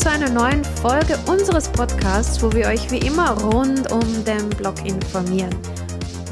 zu 0.00 0.10
einer 0.10 0.30
neuen 0.30 0.64
Folge 0.64 1.18
unseres 1.26 1.68
Podcasts, 1.68 2.42
wo 2.42 2.50
wir 2.52 2.68
euch 2.68 2.90
wie 2.90 3.06
immer 3.06 3.38
rund 3.38 3.92
um 3.92 4.24
den 4.24 4.48
Blog 4.48 4.76
informieren. 4.86 5.54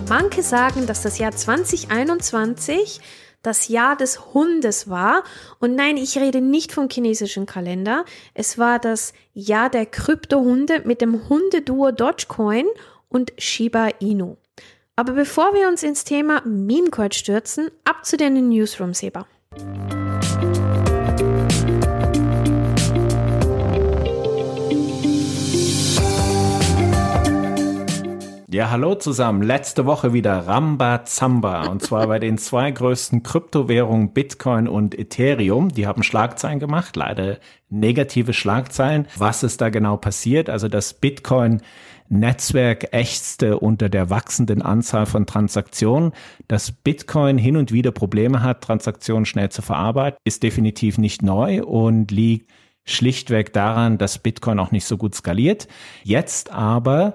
Manche 0.08 0.42
sagen, 0.42 0.86
dass 0.86 1.02
das 1.02 1.18
Jahr 1.18 1.32
2021 1.32 2.98
das 3.42 3.68
Jahr 3.68 3.94
des 3.94 4.32
Hundes 4.32 4.88
war. 4.88 5.22
Und 5.58 5.74
nein, 5.74 5.98
ich 5.98 6.16
rede 6.16 6.40
nicht 6.40 6.72
vom 6.72 6.88
chinesischen 6.88 7.44
Kalender. 7.44 8.06
Es 8.32 8.56
war 8.56 8.78
das 8.78 9.12
Jahr 9.34 9.68
der 9.68 9.84
Kryptohunde 9.84 10.80
mit 10.86 11.02
dem 11.02 11.28
Hundeduo 11.28 11.90
Dogecoin 11.90 12.64
und 13.10 13.34
Shiba 13.36 13.88
Inu. 14.00 14.36
Aber 14.96 15.12
bevor 15.12 15.52
wir 15.52 15.68
uns 15.68 15.82
ins 15.82 16.04
Thema 16.04 16.40
Meme-Coin 16.46 17.12
stürzen, 17.12 17.70
ab 17.84 18.06
zu 18.06 18.16
den 18.16 18.48
Newsrooms, 18.48 19.02
Ja, 28.58 28.70
hallo 28.70 28.96
zusammen. 28.96 29.42
Letzte 29.42 29.86
Woche 29.86 30.12
wieder 30.12 30.48
Ramba 30.48 31.04
Zamba. 31.04 31.68
Und 31.68 31.80
zwar 31.80 32.08
bei 32.08 32.18
den 32.18 32.38
zwei 32.38 32.72
größten 32.72 33.22
Kryptowährungen 33.22 34.12
Bitcoin 34.12 34.66
und 34.66 34.98
Ethereum. 34.98 35.68
Die 35.68 35.86
haben 35.86 36.02
Schlagzeilen 36.02 36.58
gemacht, 36.58 36.96
leider 36.96 37.38
negative 37.70 38.32
Schlagzeilen. 38.32 39.06
Was 39.16 39.44
ist 39.44 39.60
da 39.60 39.68
genau 39.68 39.96
passiert? 39.96 40.50
Also 40.50 40.66
das 40.66 40.92
Bitcoin 40.92 41.62
Netzwerk 42.08 42.92
ächzte 42.92 43.60
unter 43.60 43.88
der 43.88 44.10
wachsenden 44.10 44.60
Anzahl 44.60 45.06
von 45.06 45.24
Transaktionen. 45.24 46.10
Dass 46.48 46.72
Bitcoin 46.72 47.38
hin 47.38 47.56
und 47.56 47.70
wieder 47.70 47.92
Probleme 47.92 48.42
hat, 48.42 48.62
Transaktionen 48.62 49.24
schnell 49.24 49.50
zu 49.50 49.62
verarbeiten, 49.62 50.18
ist 50.24 50.42
definitiv 50.42 50.98
nicht 50.98 51.22
neu 51.22 51.62
und 51.62 52.10
liegt 52.10 52.50
schlichtweg 52.84 53.52
daran, 53.52 53.98
dass 53.98 54.18
Bitcoin 54.18 54.58
auch 54.58 54.72
nicht 54.72 54.84
so 54.84 54.96
gut 54.96 55.14
skaliert. 55.14 55.68
Jetzt 56.02 56.50
aber 56.50 57.14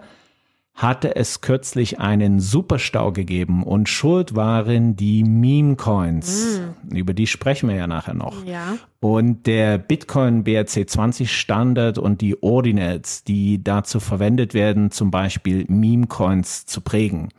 hatte 0.74 1.16
es 1.16 1.42
kürzlich 1.42 2.00
einen 2.00 2.40
Superstau 2.40 3.12
gegeben 3.12 3.64
und 3.64 3.90
schuld 3.90 4.36
waren 4.36 4.96
die 4.96 5.24
Meme-Coins. 5.24 6.62
Mm. 6.90 6.96
Über 6.96 7.14
die 7.14 7.28
sprechen 7.28 7.70
wir 7.70 7.76
ja 7.76 7.86
nachher 7.86 8.16
noch. 8.16 8.44
Ja. 8.46 8.78
Und 9.00 9.46
der 9.46 9.78
Bitcoin 9.78 10.44
BRC20 10.44 11.28
Standard 11.28 12.00
und 12.00 12.22
die 12.22 12.42
Ordinals, 12.42 13.24
die 13.24 13.64
dazu 13.64 14.00
verwendet 14.00 14.56
werden, 14.56 14.90
zum 14.90 15.12
Beispiel 15.12 15.66
Meme-Coins 15.68 16.66
zu 16.66 16.82
prägen. 16.82 17.30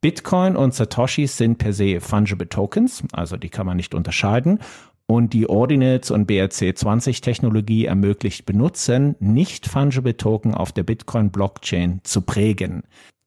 Bitcoin 0.00 0.56
und 0.56 0.74
Satoshis 0.74 1.36
sind 1.36 1.58
per 1.58 1.72
se 1.72 2.00
fungible 2.00 2.48
Tokens, 2.48 3.04
also 3.12 3.36
die 3.36 3.48
kann 3.48 3.66
man 3.66 3.76
nicht 3.76 3.94
unterscheiden. 3.94 4.58
Und 5.12 5.34
die 5.34 5.46
Ordinals 5.46 6.10
und 6.10 6.26
BRC20-Technologie 6.30 7.84
ermöglicht 7.84 8.46
Benutzern, 8.46 9.14
nicht 9.20 9.66
fungible 9.66 10.16
Token 10.16 10.54
auf 10.54 10.72
der 10.72 10.84
Bitcoin-Blockchain 10.84 12.00
zu 12.02 12.22
prägen. 12.22 12.84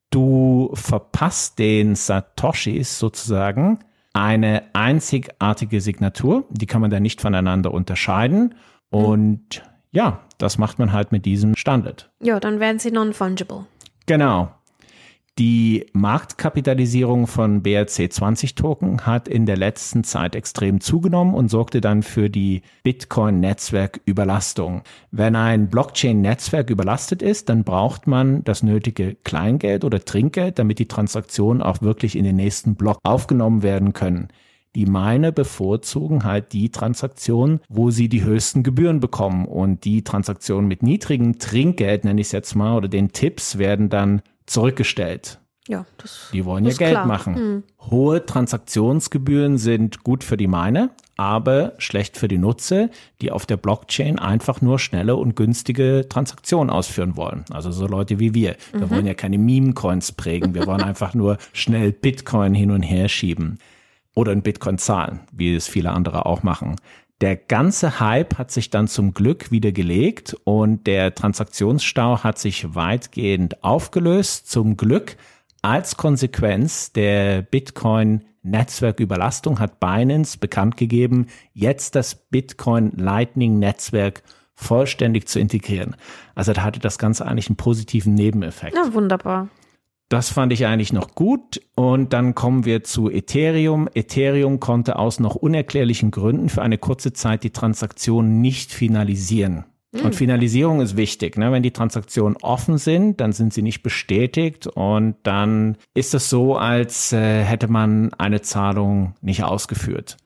Du 0.10 0.72
verpasst 0.74 1.60
den 1.60 1.94
Satoshis 1.94 2.98
sozusagen 2.98 3.82
eine 4.14 4.64
einzigartige 4.74 5.80
Signatur. 5.80 6.46
Die 6.50 6.66
kann 6.66 6.82
man 6.82 6.90
dann 6.90 7.04
nicht 7.04 7.22
voneinander 7.22 7.72
unterscheiden. 7.72 8.56
Und 8.90 9.62
ja, 9.92 10.22
das 10.40 10.58
macht 10.58 10.80
man 10.80 10.92
halt 10.92 11.12
mit 11.12 11.24
diesem 11.26 11.56
Standard. 11.56 12.10
Ja, 12.20 12.40
dann 12.40 12.60
werden 12.60 12.80
sie 12.80 12.90
non-fungible. 12.90 13.68
Genau. 14.08 14.50
Die 15.38 15.88
Marktkapitalisierung 15.92 17.28
von 17.28 17.62
BRC20-Token 17.62 19.06
hat 19.06 19.28
in 19.28 19.46
der 19.46 19.58
letzten 19.58 20.06
Zeit 20.06 20.34
extrem 20.34 20.80
zugenommen 20.80 21.36
und 21.36 21.50
sorgte 21.50 21.82
dann 21.82 22.04
für 22.04 22.30
die 22.30 22.62
Bitcoin-Netzwerküberlastung. 22.84 24.84
Wenn 25.12 25.36
ein 25.36 25.70
Blockchain-Netzwerk 25.70 26.70
überlastet 26.70 27.22
ist, 27.22 27.50
dann 27.50 27.66
braucht 27.66 28.08
man 28.08 28.46
das 28.46 28.64
nötige 28.64 29.16
Kleingeld 29.26 29.84
oder 29.84 30.06
Trinkgeld, 30.06 30.58
damit 30.58 30.80
die 30.80 30.88
Transaktionen 30.88 31.62
auch 31.62 31.82
wirklich 31.82 32.16
in 32.16 32.24
den 32.24 32.38
nächsten 32.38 32.76
Block 32.76 33.00
aufgenommen 33.04 33.62
werden 33.62 33.92
können. 33.92 34.30
Die 34.76 34.86
Miner 34.86 35.34
bevorzugen 35.34 36.24
halt 36.24 36.54
die 36.54 36.70
Transaktionen, 36.70 37.60
wo 37.68 37.92
sie 37.92 38.08
die 38.08 38.24
höchsten 38.24 38.64
Gebühren 38.64 39.02
bekommen. 39.02 39.46
Und 39.46 39.84
die 39.84 40.04
Transaktionen 40.04 40.70
mit 40.70 40.82
niedrigem 40.82 41.40
Trinkgeld, 41.40 42.06
nenne 42.06 42.22
ich 42.22 42.28
es 42.28 42.32
jetzt 42.32 42.56
mal, 42.56 42.78
oder 42.78 42.88
den 42.88 43.12
Tipps 43.12 43.58
werden 43.58 43.90
dann 43.90 44.22
zurückgestellt. 44.46 45.40
Ja, 45.68 45.86
das 45.98 46.30
Die 46.32 46.46
wollen 46.46 46.64
ja 46.66 46.74
Geld 46.74 46.92
klar. 46.92 47.08
machen. 47.08 47.36
Hm. 47.36 47.64
Hohe 47.90 48.24
Transaktionsgebühren 48.24 49.58
sind 49.58 50.04
gut 50.04 50.24
für 50.24 50.38
die 50.38 50.48
Miner, 50.48 50.92
aber 51.18 51.74
schlecht 51.80 52.18
für 52.18 52.28
die 52.28 52.38
Nutzer, 52.38 52.90
die 53.22 53.32
auf 53.32 53.48
der 53.48 53.58
Blockchain 53.58 54.20
einfach 54.20 54.62
nur 54.62 54.78
schnelle 54.78 55.16
und 55.16 55.36
günstige 55.36 56.06
Transaktionen 56.08 56.70
ausführen 56.70 57.18
wollen. 57.18 57.46
Also 57.50 57.72
so 57.72 57.88
Leute 57.88 58.20
wie 58.20 58.36
wir. 58.36 58.58
Wir 58.74 58.90
wollen 58.92 59.08
ja 59.08 59.16
keine 59.16 59.40
Meme-Coins 59.40 60.12
prägen. 60.12 60.54
Wir 60.54 60.68
wollen 60.68 60.82
einfach 60.84 61.16
nur 61.16 61.38
schnell 61.52 61.92
Bitcoin 61.92 62.54
hin 62.54 62.70
und 62.70 62.84
her 62.84 63.08
schieben. 63.10 63.58
Oder 64.14 64.34
in 64.34 64.44
Bitcoin 64.44 64.78
zahlen, 64.78 65.22
wie 65.32 65.56
es 65.56 65.68
viele 65.68 65.92
andere 65.92 66.26
auch 66.26 66.44
machen. 66.44 66.76
Der 67.22 67.38
ganze 67.38 68.02
Hype 68.02 68.38
hat 68.38 68.52
sich 68.52 68.70
dann 68.70 68.90
zum 68.90 69.14
Glück 69.14 69.50
wieder 69.50 69.72
gelegt 69.72 70.36
und 70.44 70.86
der 70.86 71.16
Transaktionsstau 71.16 72.24
hat 72.24 72.38
sich 72.38 72.76
weitgehend 72.76 73.64
aufgelöst. 73.64 74.52
Zum 74.52 74.76
Glück 74.76 75.16
als 75.62 75.96
Konsequenz 75.96 76.92
der 76.92 77.42
Bitcoin-Netzwerküberlastung 77.42 79.60
hat 79.60 79.80
Binance 79.80 80.38
bekannt 80.38 80.76
gegeben, 80.76 81.28
jetzt 81.54 81.96
das 81.96 82.16
Bitcoin 82.16 82.92
Lightning 82.98 83.60
Netzwerk 83.60 84.22
vollständig 84.54 85.30
zu 85.30 85.40
integrieren. 85.40 85.96
Also 86.36 86.52
da 86.52 86.64
hatte 86.64 86.82
das 86.82 86.98
Ganze 86.98 87.26
eigentlich 87.26 87.48
einen 87.48 87.56
positiven 87.56 88.14
Nebeneffekt. 88.14 88.76
Na, 88.76 88.94
wunderbar. 88.94 89.48
Das 90.10 90.30
fand 90.30 90.54
ich 90.54 90.66
eigentlich 90.66 90.94
noch 90.94 91.16
gut. 91.16 91.62
Und 91.76 92.14
dann 92.14 92.36
kommen 92.36 92.66
wir 92.66 92.84
zu 92.84 93.10
Ethereum. 93.10 93.90
Ethereum 93.94 94.60
konnte 94.60 94.98
aus 95.00 95.20
noch 95.20 95.36
unerklärlichen 95.36 96.12
Gründen 96.12 96.50
für 96.50 96.62
eine 96.62 96.78
kurze 96.78 97.14
Zeit 97.14 97.44
die 97.44 97.52
Transaktion 97.52 98.42
nicht 98.42 98.72
finalisieren. 98.72 99.66
Und 100.04 100.16
Finalisierung 100.16 100.82
ist 100.82 100.98
wichtig. 100.98 101.38
Ne? 101.38 101.52
Wenn 101.52 101.64
die 101.64 101.72
Transaktionen 101.72 102.38
offen 102.42 102.78
sind, 102.78 103.22
dann 103.22 103.32
sind 103.32 103.54
sie 103.54 103.62
nicht 103.62 103.82
bestätigt 103.82 104.68
und 104.68 105.16
dann 105.24 105.78
ist 105.94 106.14
es 106.14 106.30
so, 106.30 106.58
als 106.58 107.14
äh, 107.14 107.44
hätte 107.44 107.70
man 107.70 108.14
eine 108.16 108.42
Zahlung 108.42 109.16
nicht 109.22 109.44
ausgeführt. 109.44 110.18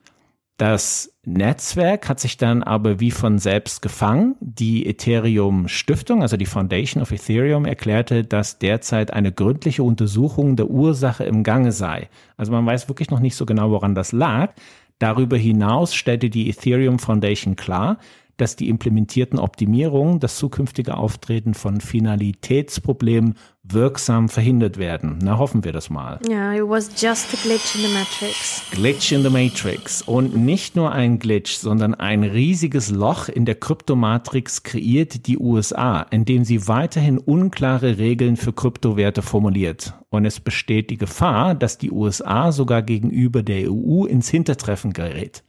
Das 0.60 1.14
Netzwerk 1.24 2.10
hat 2.10 2.20
sich 2.20 2.36
dann 2.36 2.64
aber 2.64 3.00
wie 3.00 3.12
von 3.12 3.40
selbst 3.40 3.82
gefangen. 3.82 4.36
Die 4.42 4.88
Ethereum 4.88 5.70
Stiftung, 5.70 6.22
also 6.22 6.36
die 6.36 6.46
Foundation 6.46 7.02
of 7.02 7.14
Ethereum, 7.14 7.64
erklärte, 7.64 8.26
dass 8.26 8.60
derzeit 8.60 9.14
eine 9.14 9.32
gründliche 9.32 9.84
Untersuchung 9.84 10.58
der 10.58 10.70
Ursache 10.70 11.24
im 11.24 11.44
Gange 11.44 11.72
sei. 11.72 12.10
Also 12.36 12.52
man 12.52 12.66
weiß 12.66 12.90
wirklich 12.90 13.10
noch 13.10 13.22
nicht 13.22 13.38
so 13.38 13.46
genau, 13.46 13.72
woran 13.72 13.96
das 13.96 14.12
lag. 14.12 14.52
Darüber 15.00 15.38
hinaus 15.38 15.96
stellte 15.96 16.30
die 16.30 16.50
Ethereum 16.50 17.00
Foundation 17.00 17.56
klar, 17.56 17.98
dass 18.40 18.56
die 18.56 18.70
implementierten 18.70 19.38
Optimierungen 19.38 20.20
das 20.20 20.38
zukünftige 20.38 20.98
Auftreten 20.98 21.54
von 21.54 21.82
Finalitätsproblemen 21.82 23.36
wirksam 23.64 24.30
verhindert 24.30 24.78
werden. 24.78 25.20
Na, 25.22 25.38
hoffen 25.38 25.64
wir 25.64 25.72
das 25.72 25.90
mal. 25.90 26.20
Ja, 26.28 26.54
it 26.54 26.64
was 26.64 26.90
just 27.00 27.34
a 27.34 27.38
glitch 27.44 27.76
in 27.76 27.82
the 27.82 27.94
matrix. 27.94 28.64
Glitch 28.72 29.12
in 29.12 29.22
the 29.22 29.30
Matrix. 29.30 30.02
Und 30.02 30.36
nicht 30.36 30.76
nur 30.76 30.92
ein 30.92 31.20
Glitch, 31.20 31.58
sondern 31.58 31.94
ein 31.94 32.24
riesiges 32.24 32.90
Loch 32.90 33.30
in 33.30 33.46
der 33.46 33.56
Kryptomatrix 33.56 34.64
kreiert 34.64 35.28
die 35.28 35.38
USA, 35.38 36.02
indem 36.10 36.46
sie 36.46 36.68
weiterhin 36.68 37.18
unklare 37.18 37.98
Regeln 37.98 38.38
für 38.38 38.54
Kryptowerte 38.54 39.22
formuliert. 39.22 39.94
Und 40.10 40.26
es 40.26 40.40
besteht 40.40 40.90
die 40.90 40.98
Gefahr, 40.98 41.54
dass 41.54 41.78
die 41.78 41.92
USA 41.92 42.52
sogar 42.52 42.82
gegenüber 42.82 43.44
der 43.44 43.72
EU 43.72 44.06
ins 44.06 44.30
Hintertreffen 44.30 44.94
gerät. 44.94 45.44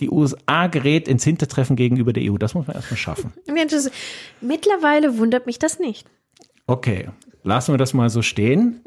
Die 0.00 0.10
USA 0.10 0.66
gerät 0.66 1.08
ins 1.08 1.24
Hintertreffen 1.24 1.76
gegenüber 1.76 2.12
der 2.12 2.30
EU. 2.30 2.38
Das 2.38 2.54
muss 2.54 2.66
man 2.66 2.76
erstmal 2.76 2.98
schaffen. 2.98 3.32
Mensch, 3.52 3.72
mittlerweile 4.40 5.18
wundert 5.18 5.46
mich 5.46 5.58
das 5.58 5.78
nicht. 5.78 6.06
Okay, 6.66 7.08
lassen 7.42 7.72
wir 7.74 7.78
das 7.78 7.94
mal 7.94 8.10
so 8.10 8.22
stehen. 8.22 8.80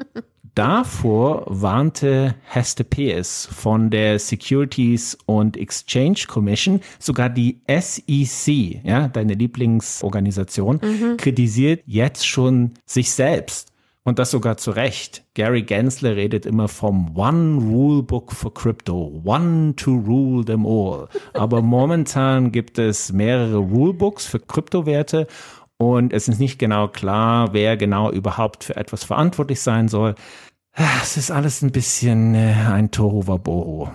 Davor 0.54 1.44
warnte 1.48 2.36
Hester 2.44 2.84
Pierce 2.84 3.48
von 3.50 3.90
der 3.90 4.20
Securities 4.20 5.18
und 5.26 5.56
Exchange 5.56 6.26
Commission, 6.28 6.80
sogar 7.00 7.28
die 7.28 7.60
SEC, 7.66 8.84
ja, 8.84 9.08
deine 9.08 9.34
Lieblingsorganisation, 9.34 10.80
kritisiert 11.16 11.82
jetzt 11.86 12.26
schon 12.28 12.74
sich 12.86 13.10
selbst. 13.10 13.73
Und 14.06 14.18
das 14.18 14.30
sogar 14.30 14.58
zu 14.58 14.70
Recht. 14.70 15.24
Gary 15.32 15.62
Gensler 15.62 16.14
redet 16.14 16.44
immer 16.44 16.68
vom 16.68 17.16
One 17.16 17.58
Rule 17.58 18.02
Book 18.02 18.32
for 18.32 18.52
Crypto. 18.52 19.22
One 19.24 19.74
to 19.76 19.92
rule 19.92 20.44
them 20.44 20.66
all. 20.66 21.08
Aber 21.32 21.62
momentan 21.62 22.52
gibt 22.52 22.78
es 22.78 23.12
mehrere 23.12 23.56
Rulebooks 23.56 24.26
für 24.26 24.40
Kryptowerte 24.40 25.26
und 25.78 26.12
es 26.12 26.28
ist 26.28 26.38
nicht 26.38 26.58
genau 26.58 26.88
klar, 26.88 27.54
wer 27.54 27.78
genau 27.78 28.10
überhaupt 28.10 28.64
für 28.64 28.76
etwas 28.76 29.04
verantwortlich 29.04 29.60
sein 29.60 29.88
soll. 29.88 30.14
Es 31.02 31.16
ist 31.16 31.30
alles 31.30 31.62
ein 31.62 31.72
bisschen 31.72 32.34
äh, 32.34 32.52
ein 32.52 32.90
Tohuwabohu. 32.90 33.88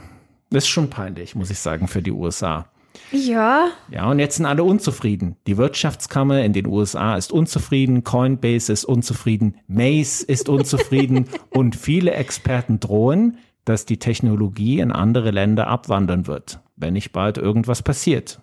Das 0.49 0.63
ist 0.63 0.69
schon 0.69 0.89
peinlich, 0.89 1.35
muss 1.35 1.51
ich 1.51 1.59
sagen, 1.59 1.87
für 1.87 2.01
die 2.01 2.11
USA. 2.11 2.65
Ja. 3.11 3.69
Ja, 3.89 4.09
und 4.09 4.19
jetzt 4.19 4.37
sind 4.37 4.45
alle 4.45 4.63
unzufrieden. 4.63 5.35
Die 5.47 5.57
Wirtschaftskammer 5.57 6.43
in 6.43 6.53
den 6.53 6.67
USA 6.67 7.15
ist 7.15 7.31
unzufrieden, 7.31 8.03
Coinbase 8.03 8.71
ist 8.71 8.85
unzufrieden, 8.85 9.55
Mace 9.67 10.21
ist 10.21 10.49
unzufrieden 10.49 11.27
und 11.49 11.75
viele 11.75 12.11
Experten 12.11 12.79
drohen, 12.79 13.37
dass 13.65 13.85
die 13.85 13.97
Technologie 13.97 14.79
in 14.79 14.91
andere 14.91 15.31
Länder 15.31 15.67
abwandern 15.67 16.27
wird, 16.27 16.59
wenn 16.75 16.93
nicht 16.93 17.11
bald 17.11 17.37
irgendwas 17.37 17.81
passiert. 17.81 18.39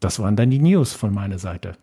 Das 0.00 0.20
waren 0.20 0.36
dann 0.36 0.50
die 0.50 0.60
News 0.60 0.92
von 0.92 1.12
meiner 1.12 1.38
Seite. 1.38 1.76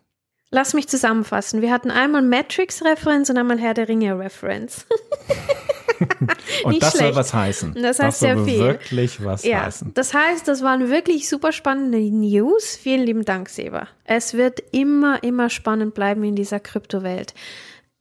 Lass 0.52 0.74
mich 0.74 0.88
zusammenfassen. 0.88 1.62
Wir 1.62 1.72
hatten 1.72 1.90
einmal 1.90 2.22
Matrix-Referenz 2.22 3.30
und 3.30 3.38
einmal 3.38 3.60
Herr 3.60 3.74
der 3.74 3.90
Ringe-Referenz. 3.90 4.86
und 6.64 6.82
das 6.82 6.92
schlecht. 6.92 7.08
soll 7.08 7.16
was 7.16 7.34
heißen. 7.34 7.74
Das 7.76 8.00
heißt 8.00 8.02
das 8.02 8.20
sehr 8.20 8.38
viel. 8.38 8.60
wirklich 8.60 9.24
was 9.24 9.44
ja, 9.44 9.66
heißen. 9.66 9.94
Das 9.94 10.14
heißt, 10.14 10.48
das 10.48 10.62
waren 10.62 10.90
wirklich 10.90 11.30
super 11.30 11.52
spannende 11.52 12.00
News. 12.00 12.76
Vielen 12.76 13.06
lieben 13.06 13.26
Dank, 13.26 13.50
Seba. 13.50 13.88
Es 14.04 14.34
wird 14.34 14.62
immer, 14.72 15.24
immer 15.24 15.50
spannend 15.50 15.94
bleiben 15.94 16.24
in 16.24 16.36
dieser 16.36 16.60
Kryptowelt. 16.60 17.34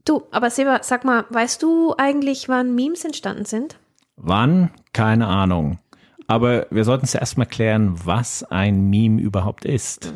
Du, 0.05 0.25
aber 0.31 0.51
Seba, 0.51 0.81
sag 0.83 1.05
mal, 1.05 1.25
weißt 1.31 1.63
du 1.63 1.95
eigentlich, 1.97 2.49
wann 2.49 2.75
Memes 2.75 3.05
entstanden 3.05 3.45
sind? 3.45 3.77
Wann? 4.17 4.71
Keine 4.93 5.27
Ahnung. 5.27 5.79
Aber 6.27 6.67
wir 6.71 6.85
sollten 6.85 7.05
es 7.05 7.15
erstmal 7.15 7.47
klären, 7.47 7.95
was 8.05 8.43
ein 8.45 8.89
Meme 8.89 9.21
überhaupt 9.21 9.65
ist. 9.65 10.13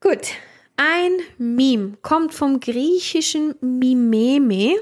Gut. 0.00 0.28
Ein 0.76 1.18
Meme 1.38 1.98
kommt 2.02 2.32
vom 2.32 2.60
griechischen 2.60 3.54
Mimeme. 3.60 4.76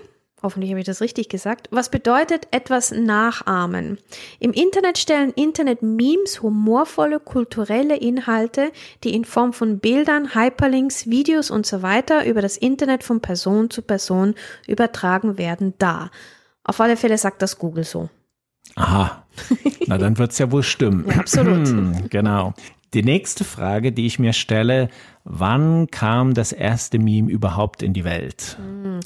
Hoffentlich 0.46 0.70
habe 0.70 0.78
ich 0.78 0.86
das 0.86 1.00
richtig 1.00 1.28
gesagt. 1.28 1.66
Was 1.72 1.90
bedeutet 1.90 2.46
etwas 2.52 2.92
nachahmen? 2.92 3.98
Im 4.38 4.52
Internet 4.52 4.96
stellen 4.96 5.32
Internet-Memes 5.32 6.40
humorvolle 6.40 7.18
kulturelle 7.18 7.96
Inhalte, 7.96 8.70
die 9.02 9.12
in 9.12 9.24
Form 9.24 9.52
von 9.52 9.80
Bildern, 9.80 10.36
Hyperlinks, 10.36 11.08
Videos 11.08 11.50
und 11.50 11.66
so 11.66 11.82
weiter 11.82 12.24
über 12.26 12.42
das 12.42 12.56
Internet 12.56 13.02
von 13.02 13.20
Person 13.20 13.70
zu 13.70 13.82
Person 13.82 14.36
übertragen 14.68 15.36
werden, 15.36 15.74
dar. 15.78 16.12
Auf 16.62 16.80
alle 16.80 16.96
Fälle 16.96 17.18
sagt 17.18 17.42
das 17.42 17.58
Google 17.58 17.82
so. 17.82 18.08
Aha. 18.76 19.26
Na, 19.88 19.98
dann 19.98 20.16
wird 20.18 20.30
es 20.30 20.38
ja 20.38 20.52
wohl 20.52 20.62
stimmen. 20.62 21.06
Ja, 21.08 21.16
absolut. 21.16 22.08
genau. 22.08 22.54
Die 22.94 23.02
nächste 23.02 23.42
Frage, 23.42 23.90
die 23.90 24.06
ich 24.06 24.20
mir 24.20 24.32
stelle, 24.32 24.90
wann 25.24 25.88
kam 25.88 26.34
das 26.34 26.52
erste 26.52 27.00
Meme 27.00 27.32
überhaupt 27.32 27.82
in 27.82 27.94
die 27.94 28.04
Welt? 28.04 28.56
Hm. 28.60 29.00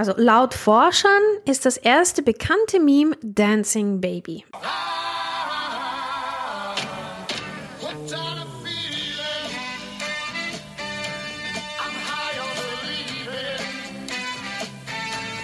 Also 0.00 0.14
laut 0.16 0.54
Forschern 0.54 1.20
ist 1.44 1.66
das 1.66 1.76
erste 1.76 2.22
bekannte 2.22 2.80
Meme 2.80 3.14
Dancing 3.20 4.00
Baby. 4.00 4.46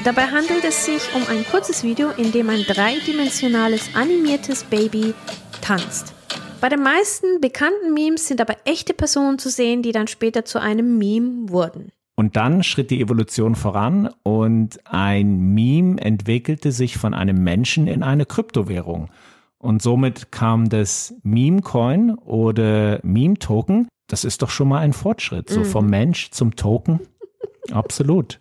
Dabei 0.04 0.22
handelt 0.22 0.64
es 0.64 0.86
sich 0.86 1.02
um 1.14 1.22
ein 1.28 1.44
kurzes 1.50 1.82
Video, 1.82 2.08
in 2.16 2.32
dem 2.32 2.48
ein 2.48 2.62
dreidimensionales 2.62 3.90
animiertes 3.94 4.64
Baby 4.64 5.12
tanzt. 5.60 6.14
Bei 6.62 6.70
den 6.70 6.82
meisten 6.82 7.42
bekannten 7.42 7.92
Memes 7.92 8.26
sind 8.26 8.40
aber 8.40 8.56
echte 8.64 8.94
Personen 8.94 9.38
zu 9.38 9.50
sehen, 9.50 9.82
die 9.82 9.92
dann 9.92 10.06
später 10.06 10.46
zu 10.46 10.58
einem 10.58 10.96
Meme 10.96 11.50
wurden. 11.50 11.92
Und 12.16 12.36
dann 12.36 12.62
schritt 12.62 12.90
die 12.90 13.00
Evolution 13.02 13.54
voran 13.54 14.08
und 14.22 14.80
ein 14.86 15.54
Meme 15.54 16.00
entwickelte 16.00 16.72
sich 16.72 16.96
von 16.96 17.12
einem 17.12 17.44
Menschen 17.44 17.86
in 17.86 18.02
eine 18.02 18.24
Kryptowährung. 18.24 19.10
Und 19.58 19.82
somit 19.82 20.32
kam 20.32 20.70
das 20.70 21.14
Meme-Coin 21.22 22.14
oder 22.14 23.00
Meme-Token. 23.02 23.88
Das 24.08 24.24
ist 24.24 24.40
doch 24.40 24.48
schon 24.48 24.68
mal 24.68 24.78
ein 24.78 24.94
Fortschritt, 24.94 25.50
so 25.50 25.60
mhm. 25.60 25.64
vom 25.66 25.86
Mensch 25.86 26.30
zum 26.30 26.56
Token. 26.56 27.00
Absolut. 27.70 28.40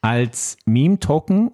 Als 0.00 0.56
Meme-Token 0.64 1.50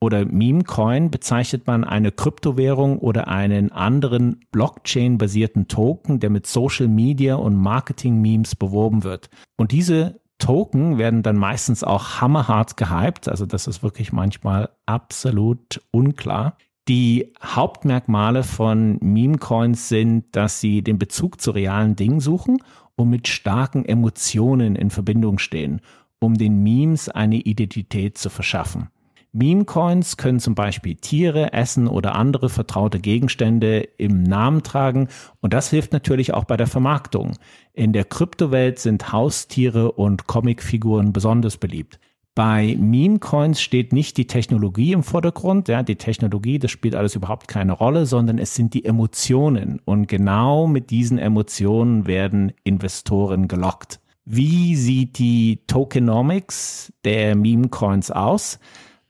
oder 0.00 0.24
Meme-Coin 0.24 1.10
bezeichnet 1.10 1.66
man 1.66 1.84
eine 1.84 2.12
Kryptowährung 2.12 2.98
oder 2.98 3.28
einen 3.28 3.72
anderen 3.72 4.44
Blockchain-basierten 4.52 5.68
Token, 5.68 6.20
der 6.20 6.30
mit 6.30 6.46
Social 6.46 6.88
Media 6.88 7.36
und 7.36 7.56
Marketing-Memes 7.56 8.56
beworben 8.56 9.04
wird. 9.04 9.30
Und 9.56 9.72
diese 9.72 10.20
Token 10.42 10.98
werden 10.98 11.22
dann 11.22 11.36
meistens 11.36 11.84
auch 11.84 12.20
hammerhart 12.20 12.76
gehypt, 12.76 13.28
also 13.28 13.46
das 13.46 13.66
ist 13.66 13.82
wirklich 13.82 14.12
manchmal 14.12 14.70
absolut 14.86 15.80
unklar. 15.90 16.56
Die 16.88 17.32
Hauptmerkmale 17.42 18.42
von 18.42 18.98
Meme-Coins 19.00 19.88
sind, 19.88 20.34
dass 20.34 20.60
sie 20.60 20.82
den 20.82 20.98
Bezug 20.98 21.40
zu 21.40 21.52
realen 21.52 21.94
Dingen 21.94 22.20
suchen 22.20 22.58
und 22.96 23.08
mit 23.08 23.28
starken 23.28 23.84
Emotionen 23.84 24.74
in 24.74 24.90
Verbindung 24.90 25.38
stehen 25.38 25.80
um 26.22 26.38
den 26.38 26.62
Memes 26.62 27.08
eine 27.08 27.36
Identität 27.36 28.16
zu 28.16 28.30
verschaffen. 28.30 28.88
Meme-Coins 29.32 30.18
können 30.18 30.40
zum 30.40 30.54
Beispiel 30.54 30.94
Tiere, 30.96 31.54
Essen 31.54 31.88
oder 31.88 32.14
andere 32.14 32.50
vertraute 32.50 33.00
Gegenstände 33.00 33.80
im 33.96 34.22
Namen 34.22 34.62
tragen 34.62 35.08
und 35.40 35.54
das 35.54 35.70
hilft 35.70 35.94
natürlich 35.94 36.34
auch 36.34 36.44
bei 36.44 36.58
der 36.58 36.66
Vermarktung. 36.66 37.38
In 37.72 37.94
der 37.94 38.04
Kryptowelt 38.04 38.78
sind 38.78 39.10
Haustiere 39.10 39.92
und 39.92 40.26
Comicfiguren 40.26 41.14
besonders 41.14 41.56
beliebt. 41.56 41.98
Bei 42.34 42.76
Meme-Coins 42.78 43.60
steht 43.60 43.92
nicht 43.94 44.18
die 44.18 44.26
Technologie 44.26 44.92
im 44.92 45.02
Vordergrund, 45.02 45.68
ja, 45.68 45.82
die 45.82 45.96
Technologie, 45.96 46.58
das 46.58 46.70
spielt 46.70 46.94
alles 46.94 47.14
überhaupt 47.14 47.48
keine 47.48 47.72
Rolle, 47.72 48.04
sondern 48.04 48.38
es 48.38 48.54
sind 48.54 48.74
die 48.74 48.84
Emotionen 48.84 49.80
und 49.84 50.08
genau 50.08 50.66
mit 50.66 50.90
diesen 50.90 51.18
Emotionen 51.18 52.06
werden 52.06 52.52
Investoren 52.64 53.48
gelockt. 53.48 54.00
Wie 54.24 54.76
sieht 54.76 55.18
die 55.18 55.60
Tokenomics 55.66 56.92
der 57.04 57.34
Meme-Coins 57.34 58.10
aus? 58.10 58.58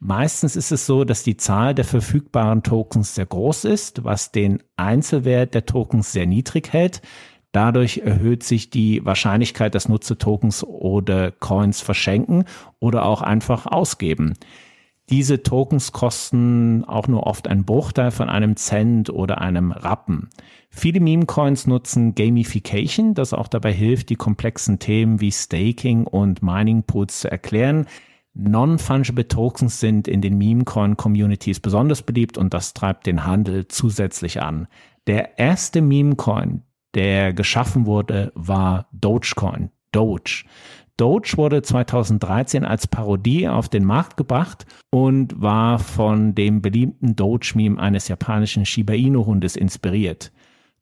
Meistens 0.05 0.57
ist 0.57 0.73
es 0.73 0.85
so, 0.85 1.05
dass 1.05 1.23
die 1.23 1.37
Zahl 1.37 1.73
der 1.73 1.85
verfügbaren 1.85 2.61
Tokens 2.61 3.15
sehr 3.15 3.25
groß 3.25 3.63
ist, 3.63 4.03
was 4.03 4.33
den 4.33 4.61
Einzelwert 4.75 5.53
der 5.53 5.65
Tokens 5.65 6.11
sehr 6.11 6.25
niedrig 6.25 6.73
hält. 6.73 7.01
Dadurch 7.53 7.99
erhöht 7.99 8.43
sich 8.43 8.69
die 8.69 9.05
Wahrscheinlichkeit, 9.05 9.75
dass 9.75 9.87
Nutzer 9.87 10.17
Tokens 10.17 10.61
oder 10.65 11.31
Coins 11.31 11.79
verschenken 11.79 12.43
oder 12.81 13.05
auch 13.05 13.21
einfach 13.21 13.65
ausgeben. 13.65 14.33
Diese 15.09 15.41
Tokens 15.41 15.93
kosten 15.93 16.83
auch 16.83 17.07
nur 17.07 17.25
oft 17.25 17.47
einen 17.47 17.63
Bruchteil 17.63 18.11
von 18.11 18.27
einem 18.27 18.57
Cent 18.57 19.09
oder 19.09 19.39
einem 19.39 19.71
Rappen. 19.71 20.27
Viele 20.69 20.99
Meme-Coins 20.99 21.65
nutzen 21.65 22.13
Gamification, 22.13 23.13
das 23.13 23.31
auch 23.31 23.47
dabei 23.47 23.71
hilft, 23.71 24.09
die 24.09 24.17
komplexen 24.17 24.79
Themen 24.79 25.21
wie 25.21 25.31
Staking 25.31 26.07
und 26.07 26.43
Mining 26.43 26.83
Pools 26.83 27.21
zu 27.21 27.31
erklären. 27.31 27.85
Non-fungible 28.35 29.27
Tokens 29.27 29.79
sind 29.79 30.07
in 30.07 30.21
den 30.21 30.37
Meme-Coin-Communities 30.37 31.59
besonders 31.59 32.01
beliebt 32.01 32.37
und 32.37 32.53
das 32.53 32.73
treibt 32.73 33.05
den 33.05 33.25
Handel 33.25 33.67
zusätzlich 33.67 34.41
an. 34.41 34.67
Der 35.05 35.37
erste 35.37 35.81
Meme-Coin, 35.81 36.63
der 36.95 37.33
geschaffen 37.33 37.85
wurde, 37.85 38.31
war 38.33 38.87
Dogecoin. 38.91 39.69
Doge. 39.91 40.45
Doge 40.97 41.33
wurde 41.37 41.61
2013 41.61 42.65
als 42.65 42.87
Parodie 42.87 43.47
auf 43.47 43.69
den 43.69 43.83
Markt 43.83 44.17
gebracht 44.17 44.65
und 44.91 45.39
war 45.41 45.79
von 45.79 46.33
dem 46.33 46.61
beliebten 46.61 47.15
Doge-Meme 47.15 47.79
eines 47.79 48.07
japanischen 48.07 48.65
Shiba 48.65 48.93
Inu-Hundes 48.93 49.55
inspiriert. 49.55 50.31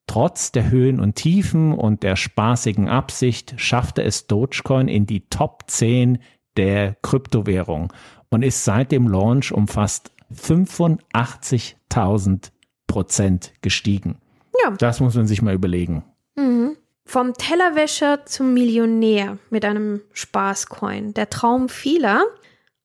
Trotz 0.07 0.51
der 0.51 0.69
Höhen 0.69 0.99
und 0.99 1.15
Tiefen 1.15 1.73
und 1.73 2.03
der 2.03 2.15
spaßigen 2.15 2.89
Absicht 2.89 3.53
schaffte 3.57 4.03
es 4.03 4.27
Dogecoin 4.27 4.87
in 4.87 5.05
die 5.05 5.27
Top 5.29 5.63
10 5.67 6.19
der 6.57 6.95
Kryptowährung 7.01 7.91
und 8.29 8.43
ist 8.43 8.63
seit 8.63 8.91
dem 8.91 9.07
Launch 9.07 9.51
um 9.51 9.67
fast 9.67 10.11
85.000 10.33 12.51
Prozent 12.87 13.53
gestiegen. 13.61 14.17
Ja. 14.63 14.71
Das 14.71 14.99
muss 14.99 15.15
man 15.15 15.27
sich 15.27 15.41
mal 15.41 15.53
überlegen. 15.53 16.03
Mhm. 16.35 16.77
Vom 17.05 17.33
Tellerwäscher 17.33 18.25
zum 18.25 18.53
Millionär 18.53 19.37
mit 19.49 19.65
einem 19.65 20.01
Spaßcoin. 20.13 21.13
Der 21.13 21.29
Traum 21.29 21.69
vieler. 21.69 22.23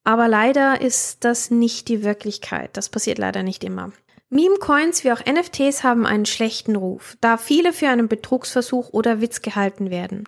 Aber 0.05 0.29
leider 0.29 0.81
ist 0.81 1.25
das 1.25 1.51
nicht 1.51 1.89
die 1.89 2.05
Wirklichkeit. 2.05 2.77
Das 2.77 2.89
passiert 2.89 3.19
leider 3.19 3.43
nicht 3.43 3.65
immer. 3.65 3.91
Meme-Coins 4.29 5.05
wie 5.05 5.13
auch 5.13 5.25
NFTs 5.25 5.85
haben 5.85 6.07
einen 6.07 6.27
schlechten 6.27 6.75
Ruf, 6.75 7.17
da 7.21 7.37
viele 7.37 7.73
für 7.73 7.89
einen 7.89 8.09
Betrugsversuch 8.09 8.93
oder 8.93 9.21
Witz 9.21 9.41
gehalten 9.41 9.91
werden. 9.91 10.25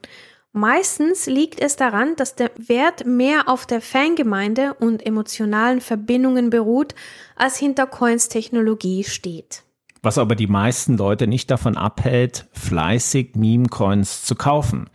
Meistens 0.53 1.27
liegt 1.27 1.61
es 1.61 1.77
daran, 1.77 2.17
dass 2.17 2.35
der 2.35 2.51
Wert 2.57 3.07
mehr 3.07 3.49
auf 3.49 3.67
der 3.67 3.81
Fangemeinde 3.81 4.75
und 4.75 5.05
emotionalen 5.05 5.81
Verbindungen 5.81 6.51
beruht, 6.51 6.95
als 7.37 7.57
hinter 7.59 7.87
Coins 7.87 8.29
Technologie 8.29 9.05
steht 9.05 9.63
was 10.03 10.19
aber 10.19 10.35
die 10.35 10.47
meisten 10.47 10.97
Leute 10.97 11.27
nicht 11.27 11.51
davon 11.51 11.77
abhält, 11.77 12.47
fleißig 12.53 13.35
Meme-Coins 13.35 14.25
zu 14.25 14.35
kaufen. 14.35 14.91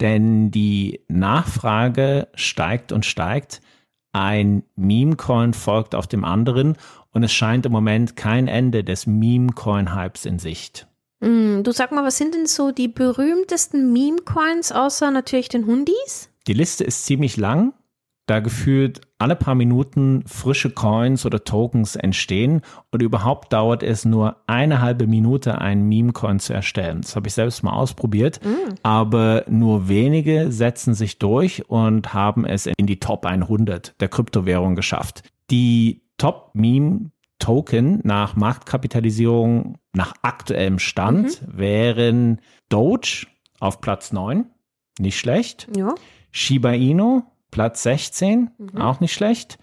Denn 0.00 0.50
die 0.50 1.00
Nachfrage 1.08 2.28
steigt 2.34 2.92
und 2.92 3.04
steigt. 3.04 3.60
Ein 4.12 4.64
Meme-Coin 4.76 5.52
folgt 5.52 5.94
auf 5.94 6.06
dem 6.06 6.24
anderen 6.24 6.76
und 7.12 7.22
es 7.22 7.32
scheint 7.32 7.66
im 7.66 7.72
Moment 7.72 8.16
kein 8.16 8.48
Ende 8.48 8.82
des 8.82 9.06
Meme-Coin-Hypes 9.06 10.24
in 10.24 10.38
Sicht. 10.38 10.88
Mm, 11.20 11.62
du 11.62 11.72
sag 11.72 11.92
mal, 11.92 12.04
was 12.04 12.16
sind 12.16 12.34
denn 12.34 12.46
so 12.46 12.72
die 12.72 12.88
berühmtesten 12.88 13.92
Meme-Coins 13.92 14.72
außer 14.72 15.10
natürlich 15.10 15.48
den 15.48 15.66
Hundis? 15.66 16.30
Die 16.46 16.54
Liste 16.54 16.84
ist 16.84 17.04
ziemlich 17.04 17.36
lang, 17.36 17.74
da 18.26 18.40
gefühlt 18.40 19.00
alle 19.18 19.36
paar 19.36 19.54
Minuten 19.54 20.22
frische 20.26 20.70
Coins 20.70 21.26
oder 21.26 21.44
Tokens 21.44 21.96
entstehen 21.96 22.62
und 22.90 23.02
überhaupt 23.02 23.52
dauert 23.52 23.82
es 23.82 24.04
nur 24.04 24.36
eine 24.46 24.80
halbe 24.80 25.06
Minute, 25.06 25.60
einen 25.60 25.88
Meme-Coin 25.88 26.38
zu 26.38 26.54
erstellen. 26.54 27.02
Das 27.02 27.16
habe 27.16 27.28
ich 27.28 27.34
selbst 27.34 27.62
mal 27.62 27.72
ausprobiert, 27.72 28.40
mm. 28.42 28.76
aber 28.82 29.44
nur 29.48 29.88
wenige 29.88 30.52
setzen 30.52 30.94
sich 30.94 31.18
durch 31.18 31.68
und 31.68 32.14
haben 32.14 32.46
es 32.46 32.66
in 32.66 32.86
die 32.86 33.00
Top 33.00 33.26
100 33.26 34.00
der 34.00 34.08
Kryptowährung 34.08 34.74
geschafft. 34.74 35.24
Die 35.50 36.02
Top-Meme-Token 37.40 38.00
nach 38.04 38.36
Marktkapitalisierung 38.36 39.78
nach 39.92 40.14
aktuellem 40.22 40.78
Stand 40.78 41.42
mhm. 41.42 41.58
wären 41.58 42.40
Doge 42.68 43.26
auf 43.58 43.80
Platz 43.80 44.12
9, 44.12 44.46
nicht 44.98 45.18
schlecht. 45.18 45.68
Ja. 45.76 45.94
Shiba 46.30 46.72
Inu 46.72 47.22
Platz 47.50 47.82
16, 47.82 48.50
mhm. 48.56 48.80
auch 48.80 49.00
nicht 49.00 49.12
schlecht. 49.12 49.58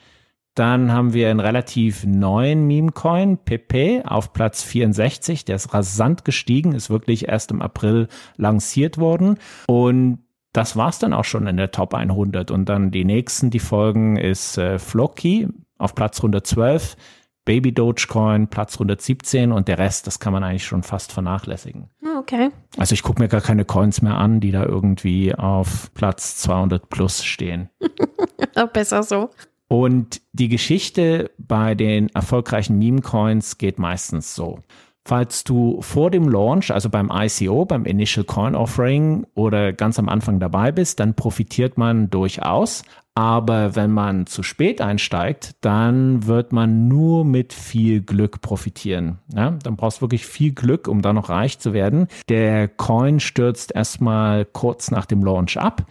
Dann 0.56 0.92
haben 0.92 1.14
wir 1.14 1.30
einen 1.30 1.40
relativ 1.40 2.04
neuen 2.04 2.66
Meme-Coin, 2.66 3.38
Pepe, 3.38 4.04
auf 4.06 4.34
Platz 4.34 4.64
64. 4.64 5.46
Der 5.46 5.56
ist 5.56 5.74
rasant 5.74 6.26
gestiegen, 6.26 6.74
ist 6.74 6.90
wirklich 6.90 7.28
erst 7.28 7.52
im 7.52 7.62
April 7.62 8.08
lanciert 8.38 8.98
worden. 8.98 9.38
Und 9.68 10.24
das 10.54 10.76
war's 10.76 10.98
dann 10.98 11.14
auch 11.14 11.26
schon 11.26 11.46
in 11.46 11.58
der 11.58 11.70
Top 11.70 11.94
100. 11.94 12.50
Und 12.50 12.68
dann 12.68 12.90
die 12.90 13.06
nächsten, 13.06 13.52
die 13.52 13.60
folgen, 13.60 14.18
ist 14.18 14.58
äh, 14.58 14.80
Floki 14.80 15.48
auf 15.78 15.94
Platz 15.94 16.18
112. 16.18 16.98
Baby 17.48 17.72
Dogecoin 17.72 18.50
Platz 18.50 18.74
117 18.74 19.54
und 19.54 19.70
der 19.70 19.80
Rest, 19.80 20.06
das 20.06 20.20
kann 20.20 20.34
man 20.34 20.44
eigentlich 20.44 20.66
schon 20.66 20.84
fast 20.84 21.14
vernachlässigen. 21.14 21.90
Ah, 22.04 22.20
okay. 22.20 22.50
Also 22.76 22.92
ich 22.94 23.04
gucke 23.04 23.22
mir 23.22 23.30
gar 23.30 23.40
keine 23.40 23.64
Coins 23.64 24.02
mehr 24.02 24.18
an, 24.18 24.42
die 24.42 24.52
da 24.52 24.66
irgendwie 24.66 25.34
auf 25.34 25.94
Platz 25.94 26.40
200 26.40 26.90
plus 26.90 27.24
stehen. 27.24 27.70
Besser 28.74 29.02
so. 29.02 29.30
Und 29.70 30.22
die 30.34 30.50
Geschichte 30.50 31.32
bei 31.38 31.74
den 31.74 32.10
erfolgreichen 32.10 32.78
Meme-Coins 32.78 33.58
geht 33.58 33.80
meistens 33.80 34.36
so. 34.36 34.60
Falls 35.08 35.46
du 35.46 35.82
vor 35.82 36.12
dem 36.12 36.28
Launch, 36.28 36.70
also 36.70 36.90
beim 36.90 37.10
ICO, 37.14 37.64
beim 37.64 37.86
Initial 37.86 38.26
Coin 38.26 38.56
Offering 38.56 39.26
oder 39.36 39.72
ganz 39.72 40.00
am 40.00 40.10
Anfang 40.10 40.42
dabei 40.42 40.74
bist, 40.74 41.00
dann 41.00 41.14
profitiert 41.14 41.78
man 41.78 42.10
durchaus. 42.10 42.84
Aber 43.16 43.78
wenn 43.78 43.90
man 43.90 44.26
zu 44.26 44.44
spät 44.44 44.82
einsteigt, 44.82 45.56
dann 45.62 46.28
wird 46.28 46.52
man 46.52 46.90
nur 46.90 47.24
mit 47.24 47.54
viel 47.54 48.02
Glück 48.02 48.42
profitieren. 48.42 49.20
Ja, 49.34 49.52
dann 49.52 49.78
brauchst 49.78 50.00
du 50.00 50.02
wirklich 50.02 50.26
viel 50.26 50.52
Glück, 50.52 50.90
um 50.90 51.02
da 51.02 51.14
noch 51.14 51.30
reich 51.30 51.58
zu 51.58 51.72
werden. 51.72 52.08
Der 52.28 52.68
Coin 52.68 53.22
stürzt 53.22 53.74
erstmal 53.74 54.44
kurz 54.44 54.92
nach 54.92 55.06
dem 55.06 55.24
Launch 55.24 55.56
ab. 55.58 55.86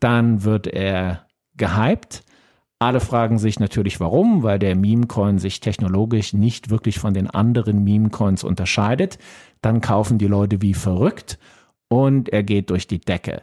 Dann 0.00 0.44
wird 0.44 0.66
er 0.66 1.26
gehypt 1.58 2.24
alle 2.82 3.00
fragen 3.00 3.38
sich 3.38 3.60
natürlich 3.60 4.00
warum, 4.00 4.42
weil 4.42 4.58
der 4.58 4.74
Meme-Coin 4.76 5.38
sich 5.38 5.60
technologisch 5.60 6.32
nicht 6.32 6.70
wirklich 6.70 6.98
von 6.98 7.14
den 7.14 7.28
anderen 7.28 7.84
Meme-Coins 7.84 8.44
unterscheidet. 8.44 9.18
Dann 9.60 9.80
kaufen 9.80 10.18
die 10.18 10.26
Leute 10.26 10.62
wie 10.62 10.74
verrückt 10.74 11.38
und 11.88 12.28
er 12.28 12.42
geht 12.42 12.70
durch 12.70 12.86
die 12.86 13.00
Decke. 13.00 13.42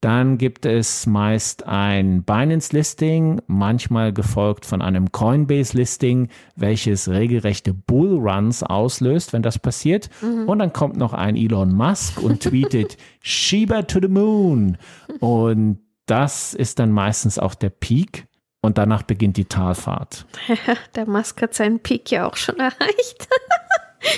Dann 0.00 0.38
gibt 0.38 0.64
es 0.64 1.06
meist 1.06 1.66
ein 1.66 2.22
Binance-Listing, 2.22 3.42
manchmal 3.46 4.14
gefolgt 4.14 4.64
von 4.64 4.80
einem 4.80 5.12
Coinbase-Listing, 5.12 6.28
welches 6.56 7.10
regelrechte 7.10 7.74
Bullruns 7.74 8.62
auslöst, 8.62 9.34
wenn 9.34 9.42
das 9.42 9.58
passiert. 9.58 10.08
Mhm. 10.22 10.48
Und 10.48 10.58
dann 10.60 10.72
kommt 10.72 10.96
noch 10.96 11.12
ein 11.12 11.36
Elon 11.36 11.74
Musk 11.74 12.22
und 12.22 12.42
tweetet 12.42 12.96
Shiba 13.20 13.82
to 13.82 13.98
the 14.00 14.08
Moon. 14.08 14.78
Und 15.18 15.80
das 16.06 16.54
ist 16.54 16.78
dann 16.78 16.92
meistens 16.92 17.38
auch 17.38 17.54
der 17.54 17.70
Peak. 17.70 18.26
Und 18.62 18.76
danach 18.78 19.02
beginnt 19.02 19.36
die 19.36 19.46
Talfahrt. 19.46 20.26
Der 20.94 21.06
Musk 21.06 21.40
hat 21.42 21.54
seinen 21.54 21.80
Peak 21.80 22.10
ja 22.10 22.26
auch 22.26 22.36
schon 22.36 22.58
erreicht. 22.58 23.28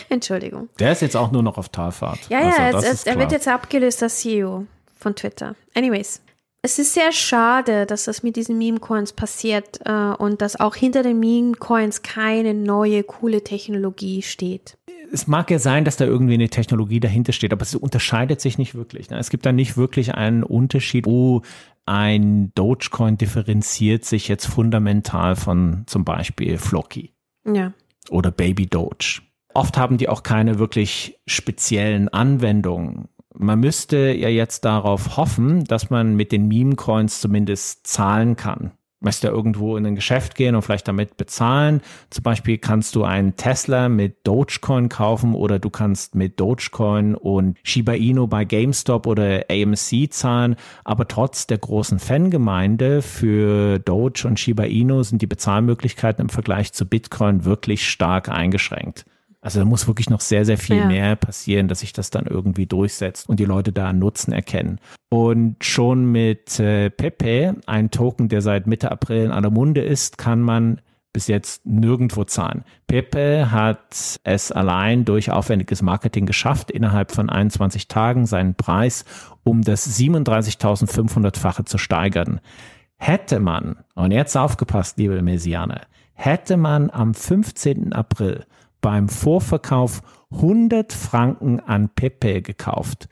Entschuldigung. 0.08 0.68
Der 0.78 0.92
ist 0.92 1.02
jetzt 1.02 1.16
auch 1.16 1.32
nur 1.32 1.42
noch 1.42 1.58
auf 1.58 1.68
Talfahrt. 1.68 2.20
Ja, 2.28 2.40
ja, 2.40 2.56
also, 2.56 2.86
es, 2.86 3.04
er 3.04 3.18
wird 3.18 3.32
jetzt 3.32 3.48
abgelöst 3.48 4.02
als 4.02 4.20
CEO 4.20 4.66
von 4.96 5.14
Twitter. 5.14 5.54
Anyways. 5.74 6.22
Es 6.64 6.78
ist 6.78 6.94
sehr 6.94 7.10
schade, 7.10 7.86
dass 7.86 8.04
das 8.04 8.22
mit 8.22 8.36
diesen 8.36 8.56
Meme-Coins 8.56 9.14
passiert 9.14 9.80
äh, 9.84 9.90
und 9.90 10.40
dass 10.40 10.60
auch 10.60 10.76
hinter 10.76 11.02
den 11.02 11.18
Meme-Coins 11.18 12.02
keine 12.02 12.54
neue, 12.54 13.02
coole 13.02 13.42
Technologie 13.42 14.22
steht. 14.22 14.78
Es 15.12 15.26
mag 15.26 15.50
ja 15.50 15.58
sein, 15.58 15.84
dass 15.84 15.96
da 15.96 16.06
irgendwie 16.06 16.34
eine 16.34 16.48
Technologie 16.48 16.98
dahinter 16.98 17.32
steht, 17.32 17.52
aber 17.52 17.62
es 17.62 17.74
unterscheidet 17.74 18.40
sich 18.40 18.56
nicht 18.56 18.74
wirklich. 18.74 19.10
Ne? 19.10 19.18
Es 19.18 19.28
gibt 19.28 19.44
da 19.44 19.52
nicht 19.52 19.76
wirklich 19.76 20.14
einen 20.14 20.42
Unterschied, 20.42 21.06
wo 21.06 21.42
ein 21.84 22.52
Dogecoin 22.54 23.18
differenziert 23.18 24.04
sich 24.04 24.28
jetzt 24.28 24.46
fundamental 24.46 25.36
von 25.36 25.82
zum 25.86 26.04
Beispiel 26.04 26.56
Flocky. 26.56 27.12
Ja. 27.44 27.74
Oder 28.08 28.30
Baby 28.30 28.66
Doge. 28.66 29.20
Oft 29.54 29.76
haben 29.76 29.98
die 29.98 30.08
auch 30.08 30.22
keine 30.22 30.58
wirklich 30.58 31.20
speziellen 31.26 32.08
Anwendungen. 32.08 33.08
Man 33.34 33.60
müsste 33.60 34.12
ja 34.12 34.28
jetzt 34.28 34.64
darauf 34.64 35.16
hoffen, 35.16 35.64
dass 35.64 35.90
man 35.90 36.16
mit 36.16 36.32
den 36.32 36.48
Meme-Coins 36.48 37.20
zumindest 37.20 37.86
zahlen 37.86 38.36
kann 38.36 38.72
möchtest 39.04 39.24
ja 39.24 39.30
irgendwo 39.30 39.76
in 39.76 39.86
ein 39.86 39.94
Geschäft 39.94 40.34
gehen 40.34 40.54
und 40.54 40.62
vielleicht 40.62 40.88
damit 40.88 41.16
bezahlen. 41.16 41.80
Zum 42.10 42.22
Beispiel 42.22 42.58
kannst 42.58 42.94
du 42.94 43.04
einen 43.04 43.36
Tesla 43.36 43.88
mit 43.88 44.26
Dogecoin 44.26 44.88
kaufen 44.88 45.34
oder 45.34 45.58
du 45.58 45.70
kannst 45.70 46.14
mit 46.14 46.38
Dogecoin 46.40 47.14
und 47.14 47.58
Shiba 47.62 47.92
Inu 47.92 48.26
bei 48.26 48.44
GameStop 48.44 49.06
oder 49.06 49.44
AMC 49.50 50.10
zahlen. 50.10 50.56
Aber 50.84 51.08
trotz 51.08 51.46
der 51.46 51.58
großen 51.58 51.98
Fangemeinde 51.98 53.02
für 53.02 53.78
Doge 53.78 54.26
und 54.26 54.38
Shiba 54.38 54.64
Inu 54.64 55.02
sind 55.02 55.22
die 55.22 55.26
Bezahlmöglichkeiten 55.26 56.22
im 56.22 56.28
Vergleich 56.28 56.72
zu 56.72 56.86
Bitcoin 56.86 57.44
wirklich 57.44 57.88
stark 57.88 58.28
eingeschränkt. 58.28 59.04
Also 59.42 59.58
da 59.58 59.64
muss 59.64 59.88
wirklich 59.88 60.08
noch 60.08 60.20
sehr, 60.20 60.44
sehr 60.44 60.56
viel 60.56 60.76
ja. 60.76 60.86
mehr 60.86 61.16
passieren, 61.16 61.66
dass 61.66 61.80
sich 61.80 61.92
das 61.92 62.10
dann 62.10 62.26
irgendwie 62.26 62.66
durchsetzt 62.66 63.28
und 63.28 63.40
die 63.40 63.44
Leute 63.44 63.72
da 63.72 63.88
einen 63.88 63.98
Nutzen 63.98 64.32
erkennen. 64.32 64.78
Und 65.10 65.62
schon 65.64 66.06
mit 66.06 66.60
äh, 66.60 66.90
Pepe, 66.90 67.56
ein 67.66 67.90
Token, 67.90 68.28
der 68.28 68.40
seit 68.40 68.68
Mitte 68.68 68.92
April 68.92 69.24
in 69.24 69.30
aller 69.32 69.50
Munde 69.50 69.82
ist, 69.82 70.16
kann 70.16 70.40
man 70.40 70.80
bis 71.12 71.26
jetzt 71.26 71.66
nirgendwo 71.66 72.24
zahlen. 72.24 72.64
Pepe 72.86 73.50
hat 73.50 74.20
es 74.22 74.52
allein 74.52 75.04
durch 75.04 75.30
aufwendiges 75.30 75.82
Marketing 75.82 76.24
geschafft, 76.24 76.70
innerhalb 76.70 77.10
von 77.12 77.28
21 77.28 77.88
Tagen 77.88 78.26
seinen 78.26 78.54
Preis 78.54 79.04
um 79.42 79.62
das 79.62 79.98
37.500-fache 79.98 81.64
zu 81.64 81.78
steigern. 81.78 82.40
Hätte 82.96 83.40
man, 83.40 83.76
und 83.96 84.12
jetzt 84.12 84.36
aufgepasst, 84.36 84.96
liebe 84.98 85.20
Messianer, 85.20 85.82
hätte 86.14 86.56
man 86.56 86.90
am 86.90 87.14
15. 87.14 87.92
April 87.92 88.46
beim 88.82 89.08
Vorverkauf 89.08 90.02
100 90.32 90.92
Franken 90.92 91.60
an 91.60 91.88
Pepe 91.88 92.42
gekauft 92.42 93.08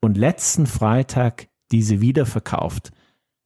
und 0.00 0.18
letzten 0.18 0.66
Freitag 0.66 1.48
diese 1.72 2.02
wiederverkauft, 2.02 2.92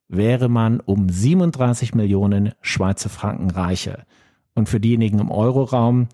wäre 0.09 0.49
man 0.49 0.81
um 0.81 1.09
37 1.09 1.95
Millionen 1.95 2.53
Schweizer 2.61 3.09
Franken 3.09 3.51
reicher. 3.51 4.05
Und 4.55 4.69
für 4.69 4.81
diejenigen 4.81 5.21
im 5.21 5.31
Euroraum, 5.31 6.09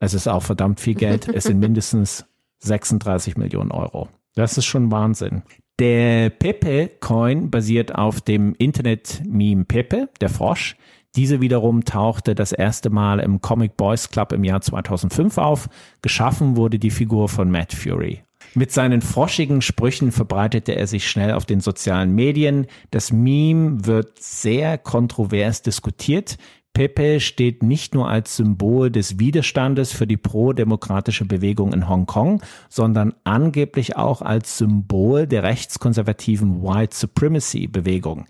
es 0.00 0.14
ist 0.14 0.26
auch 0.26 0.42
verdammt 0.42 0.80
viel 0.80 0.94
Geld, 0.94 1.28
es 1.28 1.44
sind 1.44 1.60
mindestens 1.60 2.26
36 2.58 3.36
Millionen 3.36 3.70
Euro. 3.70 4.08
Das 4.34 4.58
ist 4.58 4.66
schon 4.66 4.90
Wahnsinn. 4.90 5.42
Der 5.78 6.30
Pepe-Coin 6.30 7.50
basiert 7.50 7.94
auf 7.94 8.20
dem 8.20 8.54
Internet-Meme 8.54 9.64
Pepe, 9.64 10.08
der 10.20 10.28
Frosch, 10.28 10.76
diese 11.16 11.40
wiederum 11.40 11.84
tauchte 11.84 12.34
das 12.34 12.52
erste 12.52 12.90
Mal 12.90 13.18
im 13.18 13.40
Comic 13.40 13.76
Boys 13.76 14.10
Club 14.10 14.32
im 14.32 14.44
Jahr 14.44 14.60
2005 14.60 15.38
auf. 15.38 15.68
Geschaffen 16.02 16.56
wurde 16.56 16.78
die 16.78 16.90
Figur 16.90 17.28
von 17.28 17.50
Matt 17.50 17.72
Fury. 17.72 18.22
Mit 18.54 18.72
seinen 18.72 19.00
froschigen 19.00 19.62
Sprüchen 19.62 20.10
verbreitete 20.12 20.74
er 20.74 20.86
sich 20.86 21.08
schnell 21.08 21.32
auf 21.32 21.46
den 21.46 21.60
sozialen 21.60 22.14
Medien. 22.14 22.66
Das 22.90 23.12
Meme 23.12 23.86
wird 23.86 24.18
sehr 24.20 24.76
kontrovers 24.78 25.62
diskutiert. 25.62 26.36
Pepe 26.72 27.20
steht 27.20 27.62
nicht 27.62 27.94
nur 27.94 28.08
als 28.08 28.36
Symbol 28.36 28.90
des 28.90 29.18
Widerstandes 29.18 29.92
für 29.92 30.06
die 30.06 30.16
pro-demokratische 30.16 31.24
Bewegung 31.24 31.72
in 31.72 31.88
Hongkong, 31.88 32.42
sondern 32.68 33.14
angeblich 33.24 33.96
auch 33.96 34.22
als 34.22 34.58
Symbol 34.58 35.26
der 35.26 35.42
rechtskonservativen 35.42 36.62
White 36.62 36.96
Supremacy 36.96 37.66
Bewegung. 37.66 38.26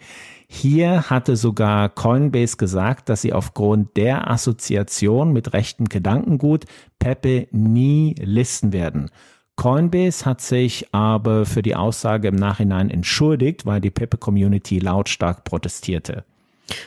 Hier 0.53 1.09
hatte 1.09 1.37
sogar 1.37 1.89
Coinbase 1.89 2.57
gesagt, 2.57 3.09
dass 3.09 3.23
sie 3.23 3.33
aufgrund 3.33 3.97
der 3.97 4.29
Assoziation 4.29 5.33
mit 5.33 5.53
rechtem 5.53 5.89
Gedankengut 5.89 6.65
Pepe 6.99 7.47
nie 7.53 8.17
listen 8.19 8.73
werden. 8.73 9.13
Coinbase 9.55 10.27
hat 10.27 10.41
sich 10.41 10.93
aber 10.93 11.47
für 11.47 11.63
die 11.63 11.77
Aussage 11.77 12.27
im 12.27 12.35
Nachhinein 12.35 12.91
entschuldigt, 12.91 13.65
weil 13.65 13.81
die 13.81 13.93
Pepe-Community 13.93 14.81
lautstark 14.81 15.45
protestierte. 15.45 16.25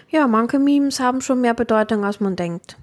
Ja, 0.09 0.27
manche 0.27 0.59
Memes 0.59 0.99
haben 0.99 1.21
schon 1.21 1.39
mehr 1.39 1.53
Bedeutung, 1.53 2.03
als 2.03 2.19
man 2.19 2.35
denkt. 2.35 2.77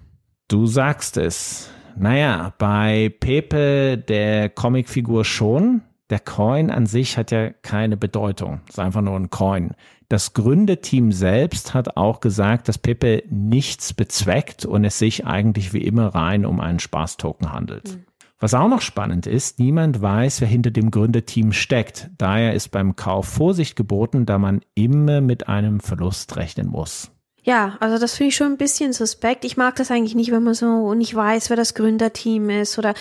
Du 0.49 0.65
sagst 0.67 1.19
es. 1.19 1.71
Naja, 1.95 2.55
bei 2.57 3.15
Pepe, 3.21 3.99
der 3.99 4.49
Comicfigur 4.49 5.27
schon. 5.27 5.83
Der 6.09 6.21
Coin 6.21 6.71
an 6.71 6.87
sich 6.87 7.19
hat 7.19 7.31
ja 7.31 7.51
keine 7.51 7.99
Bedeutung. 7.99 8.61
Es 8.65 8.77
ist 8.77 8.79
einfach 8.81 9.03
nur 9.03 9.15
ein 9.15 9.29
Coin. 9.29 9.75
Das 10.11 10.35
Gründeteam 10.35 11.12
selbst 11.12 11.73
hat 11.73 11.97
auch 11.97 12.19
gesagt, 12.19 12.67
dass 12.67 12.79
Pepe 12.79 13.23
nichts 13.31 13.93
bezweckt 13.93 14.67
und 14.67 14.85
es 14.85 14.99
sich 14.99 15.25
eigentlich 15.25 15.73
wie 15.73 15.85
immer 15.85 16.09
rein 16.09 16.45
um 16.45 16.59
einen 16.59 16.81
Spaßtoken 16.81 17.52
handelt. 17.52 17.95
Mhm. 17.95 18.05
Was 18.40 18.55
auch 18.55 18.67
noch 18.67 18.81
spannend 18.81 19.29
ist, 19.29 19.61
niemand 19.61 20.02
weiß, 20.02 20.40
wer 20.40 20.49
hinter 20.49 20.73
dem 20.73 20.90
Gründerteam 20.90 21.52
steckt. 21.52 22.11
Daher 22.19 22.55
ist 22.55 22.71
beim 22.71 22.97
Kauf 22.97 23.29
Vorsicht 23.29 23.76
geboten, 23.76 24.26
da 24.26 24.38
man 24.38 24.62
immer 24.75 25.21
mit 25.21 25.47
einem 25.47 25.79
Verlust 25.79 26.37
rechnen 26.37 26.67
muss. 26.67 27.12
Ja, 27.45 27.76
also 27.79 27.97
das 27.97 28.17
finde 28.17 28.31
ich 28.31 28.37
schon 28.37 28.49
ein 28.49 28.59
bisschen 28.59 28.93
suspekt. 28.93 29.45
Ich 29.45 29.57
mag 29.57 29.76
das 29.76 29.93
eigentlich 29.93 30.17
nicht, 30.17 30.33
wenn 30.33 30.43
man 30.43 30.55
so 30.55 30.93
nicht 30.95 31.14
weiß, 31.14 31.50
wer 31.50 31.57
das 31.57 31.75
Gründerteam 31.75 32.50
ist 32.50 32.76
oder 32.81 32.95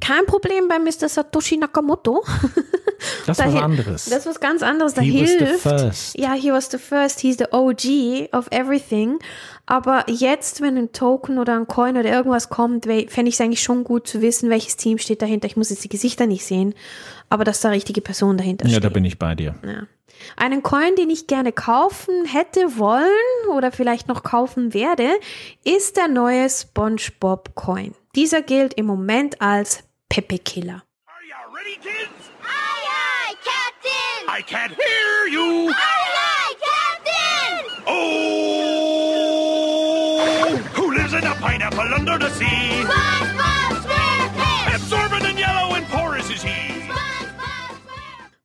kein 0.00 0.24
Problem 0.24 0.68
bei 0.68 0.78
Mr. 0.78 1.10
Satoshi 1.10 1.58
Nakamoto. 1.58 2.24
Das 3.26 3.38
ist 3.38 3.46
was 3.46 3.62
anderes. 3.62 4.04
Das 4.06 4.18
ist 4.20 4.26
was 4.26 4.40
ganz 4.40 4.62
anderes. 4.62 4.94
Da 4.94 5.02
he 5.02 5.10
hilft. 5.10 5.40
Was 5.40 5.62
the 5.62 5.68
first. 5.68 6.18
Ja, 6.18 6.32
he 6.32 6.52
was 6.52 6.70
the 6.70 6.78
first. 6.78 7.20
He's 7.20 7.36
the 7.38 7.46
OG 7.50 8.32
of 8.32 8.48
everything. 8.50 9.18
Aber 9.66 10.04
jetzt, 10.08 10.60
wenn 10.60 10.76
ein 10.76 10.92
Token 10.92 11.38
oder 11.38 11.56
ein 11.56 11.66
Coin 11.66 11.96
oder 11.96 12.10
irgendwas 12.10 12.50
kommt, 12.50 12.84
fände 12.84 13.28
ich 13.28 13.34
es 13.34 13.40
eigentlich 13.40 13.62
schon 13.62 13.84
gut 13.84 14.06
zu 14.06 14.20
wissen, 14.20 14.50
welches 14.50 14.76
Team 14.76 14.98
steht 14.98 15.22
dahinter. 15.22 15.46
Ich 15.46 15.56
muss 15.56 15.70
jetzt 15.70 15.84
die 15.84 15.88
Gesichter 15.88 16.26
nicht 16.26 16.44
sehen, 16.44 16.74
aber 17.30 17.44
dass 17.44 17.60
da 17.60 17.70
richtige 17.70 18.02
Person 18.02 18.36
dahinter 18.36 18.66
steht. 18.66 18.74
Ja, 18.74 18.80
da 18.80 18.90
bin 18.90 19.04
ich 19.04 19.18
bei 19.18 19.34
dir. 19.34 19.54
Ja. 19.64 19.86
Einen 20.36 20.62
Coin, 20.62 20.94
den 20.96 21.10
ich 21.10 21.26
gerne 21.26 21.52
kaufen 21.52 22.24
hätte 22.24 22.78
wollen 22.78 23.48
oder 23.50 23.72
vielleicht 23.72 24.08
noch 24.08 24.22
kaufen 24.22 24.74
werde, 24.74 25.08
ist 25.64 25.96
der 25.96 26.08
neue 26.08 26.48
SpongeBob 26.48 27.54
Coin. 27.54 27.94
Dieser 28.14 28.42
gilt 28.42 28.74
im 28.74 28.86
Moment 28.86 29.40
als 29.40 29.82
Pepe 30.08 30.38
Killer. 30.38 30.84
Are 31.06 31.24
you 31.26 31.54
ready, 31.54 31.76
kids? 31.82 32.23
Aye, 34.34 34.38
aye, 34.38 34.42
Captain! 34.42 34.66
I 34.66 34.66
can't 34.66 34.74
hear 34.74 35.26
you! 35.28 35.70
Aye, 35.70 36.12
aye, 36.26 36.54
Captain! 36.66 37.84
Oh! 37.86 38.56
Who 40.74 40.92
lives 40.92 41.12
in 41.12 41.24
a 41.24 41.34
pineapple 41.36 41.94
under 41.94 42.18
the 42.18 42.30
sea? 42.30 42.82
SpongeBob 42.82 43.78
SquarePants! 43.86 44.74
Absorbent 44.74 45.24
and 45.24 45.38
yellow 45.38 45.73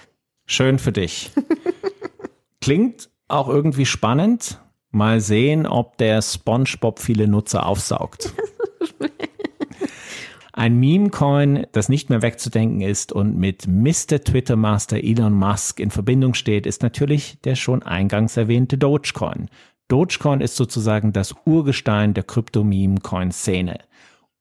Schön 0.45 0.77
für 0.77 0.91
dich. 0.91 1.31
Klingt 2.61 3.09
auch 3.27 3.50
irgendwie 3.50 3.85
spannend. 3.85 4.61
Mal 4.91 5.21
sehen, 5.21 5.65
ob 5.65 5.97
der 5.97 6.21
SpongeBob 6.21 7.00
viele 7.00 7.27
Nutzer 7.27 7.65
aufsaugt. 7.65 8.33
Ein 10.53 10.79
Meme-Coin, 10.79 11.65
das 11.71 11.87
nicht 11.87 12.09
mehr 12.09 12.21
wegzudenken 12.21 12.81
ist 12.81 13.13
und 13.13 13.37
mit 13.37 13.67
Mr. 13.67 14.21
Twitter-Master 14.21 14.97
Elon 14.97 15.33
Musk 15.33 15.79
in 15.79 15.91
Verbindung 15.91 16.33
steht, 16.33 16.65
ist 16.65 16.83
natürlich 16.83 17.39
der 17.45 17.55
schon 17.55 17.83
eingangs 17.83 18.35
erwähnte 18.35 18.77
Dogecoin. 18.77 19.50
Dogecoin 19.87 20.41
ist 20.41 20.57
sozusagen 20.57 21.13
das 21.13 21.33
Urgestein 21.45 22.13
der 22.13 22.24
Krypto-Meme-Coin-Szene. 22.24 23.79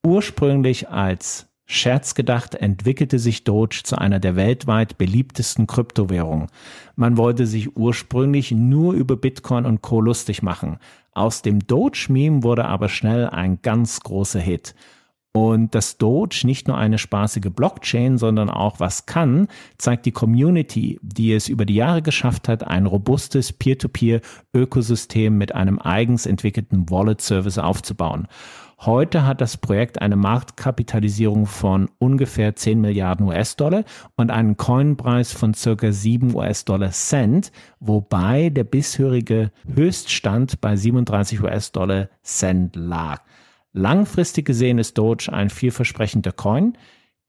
Ursprünglich 0.04 0.88
als 0.88 1.49
Scherz 1.72 2.16
gedacht 2.16 2.56
entwickelte 2.56 3.20
sich 3.20 3.44
Doge 3.44 3.82
zu 3.84 3.96
einer 3.96 4.18
der 4.18 4.34
weltweit 4.34 4.98
beliebtesten 4.98 5.68
Kryptowährungen. 5.68 6.48
Man 6.96 7.16
wollte 7.16 7.46
sich 7.46 7.76
ursprünglich 7.76 8.50
nur 8.50 8.92
über 8.94 9.16
Bitcoin 9.16 9.66
und 9.66 9.80
Co. 9.80 10.00
lustig 10.00 10.42
machen. 10.42 10.78
Aus 11.12 11.42
dem 11.42 11.64
Doge-Meme 11.64 12.42
wurde 12.42 12.64
aber 12.64 12.88
schnell 12.88 13.28
ein 13.28 13.60
ganz 13.62 14.00
großer 14.00 14.40
Hit. 14.40 14.74
Und 15.32 15.76
dass 15.76 15.96
Doge 15.96 16.40
nicht 16.42 16.66
nur 16.66 16.76
eine 16.76 16.98
spaßige 16.98 17.50
Blockchain, 17.54 18.18
sondern 18.18 18.50
auch 18.50 18.80
was 18.80 19.06
kann, 19.06 19.46
zeigt 19.78 20.06
die 20.06 20.10
Community, 20.10 20.98
die 21.02 21.32
es 21.32 21.48
über 21.48 21.66
die 21.66 21.76
Jahre 21.76 22.02
geschafft 22.02 22.48
hat, 22.48 22.66
ein 22.66 22.86
robustes 22.86 23.52
Peer-to-Peer-Ökosystem 23.52 25.38
mit 25.38 25.54
einem 25.54 25.78
eigens 25.78 26.26
entwickelten 26.26 26.90
Wallet-Service 26.90 27.58
aufzubauen. 27.58 28.26
Heute 28.82 29.26
hat 29.26 29.42
das 29.42 29.58
Projekt 29.58 30.00
eine 30.00 30.16
Marktkapitalisierung 30.16 31.44
von 31.44 31.90
ungefähr 31.98 32.56
10 32.56 32.80
Milliarden 32.80 33.26
US-Dollar 33.26 33.84
und 34.16 34.30
einen 34.30 34.56
Coinpreis 34.56 35.34
von 35.34 35.52
circa 35.52 35.92
7 35.92 36.34
US-Dollar 36.34 36.90
Cent, 36.90 37.52
wobei 37.78 38.48
der 38.48 38.64
bisherige 38.64 39.50
Höchststand 39.74 40.62
bei 40.62 40.76
37 40.76 41.42
US-Dollar 41.42 42.08
Cent 42.22 42.74
lag. 42.74 43.20
Langfristig 43.74 44.46
gesehen 44.46 44.78
ist 44.78 44.96
Doge 44.96 45.30
ein 45.30 45.50
vielversprechender 45.50 46.32
Coin. 46.32 46.78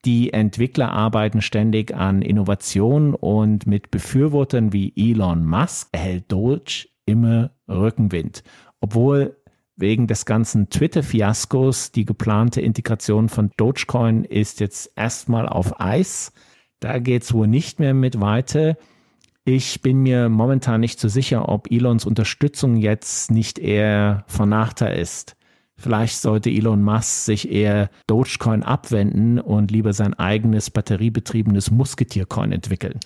Die 0.06 0.32
Entwickler 0.32 0.94
arbeiten 0.94 1.42
ständig 1.42 1.94
an 1.94 2.22
Innovationen 2.22 3.14
und 3.14 3.68
mit 3.68 3.92
Befürwortern 3.92 4.72
wie 4.72 4.94
Elon 4.96 5.46
Musk 5.46 5.90
erhält 5.92 6.32
Doge 6.32 6.88
immer 7.06 7.52
Rückenwind. 7.68 8.42
Obwohl 8.80 9.36
wegen 9.82 10.08
des 10.08 10.26
ganzen 10.26 10.70
Twitter-Fiaskos 10.70 11.92
die 11.92 12.06
geplante 12.06 12.62
Integration 12.62 13.28
von 13.28 13.52
Dogecoin 13.58 14.24
ist 14.24 14.60
jetzt 14.60 14.92
erstmal 14.96 15.50
auf 15.50 15.82
Eis. 15.82 16.32
Da 16.80 17.00
geht 17.00 17.24
es 17.24 17.34
wohl 17.34 17.48
nicht 17.48 17.80
mehr 17.80 17.94
mit 17.94 18.22
weiter. 18.22 18.78
Ich 19.44 19.82
bin 19.82 19.98
mir 20.04 20.30
momentan 20.30 20.80
nicht 20.80 21.00
so 21.00 21.08
sicher, 21.08 21.50
ob 21.50 21.70
Elons 21.72 22.06
Unterstützung 22.06 22.78
jetzt 22.78 23.32
nicht 23.32 23.60
eher 23.60 24.24
von 24.28 24.48
Nachteil 24.50 25.00
ist. 25.00 25.36
Vielleicht 25.82 26.22
sollte 26.22 26.50
Elon 26.50 26.84
Musk 26.84 27.26
sich 27.26 27.52
eher 27.52 27.90
Dogecoin 28.08 28.64
abwenden 28.64 29.40
und 29.40 29.72
lieber 29.72 29.94
sein 29.94 30.14
eigenes 30.14 30.70
batteriebetriebenes 30.70 31.72
Musketiercoin 31.72 32.52
entwickeln. 32.52 33.00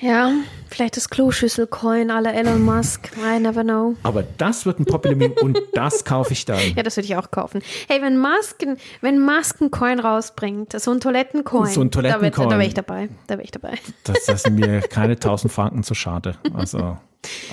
Ja, 0.00 0.32
vielleicht 0.68 0.96
das 0.96 1.08
Kloschüsselcoin 1.08 2.10
aller 2.10 2.34
Elon 2.34 2.62
Musk. 2.62 3.10
I 3.16 3.40
never 3.40 3.62
know. 3.62 3.96
Aber 4.02 4.22
das 4.36 4.66
wird 4.66 4.80
ein 4.80 4.84
Popular 4.84 5.16
Meme 5.16 5.34
und 5.40 5.58
das 5.72 6.04
kaufe 6.04 6.32
ich 6.32 6.44
dann. 6.44 6.60
Ja, 6.76 6.82
das 6.82 6.96
würde 6.96 7.06
ich 7.06 7.16
auch 7.16 7.30
kaufen. 7.30 7.62
Hey, 7.88 8.02
wenn 8.02 8.18
Musk, 8.18 8.64
wenn 9.00 9.20
Musk 9.20 9.60
einen 9.60 9.70
Coin 9.70 9.98
rausbringt, 9.98 10.78
so 10.78 10.90
ein 10.90 11.00
Toilettencoin, 11.00 11.66
so 11.66 11.80
ein 11.80 11.90
Toilettencoin, 11.90 12.50
da, 12.50 12.58
wäre 12.58 12.66
ich 12.66 12.74
dabei. 12.74 13.08
Da 13.26 13.34
wäre 13.34 13.44
ich 13.44 13.50
dabei. 13.50 13.78
Das, 14.04 14.26
das 14.26 14.42
sind 14.42 14.56
mir 14.56 14.80
keine 14.82 15.14
1000 15.14 15.52
Franken 15.52 15.82
zu 15.82 15.94
schade. 15.94 16.36
Also 16.52 16.98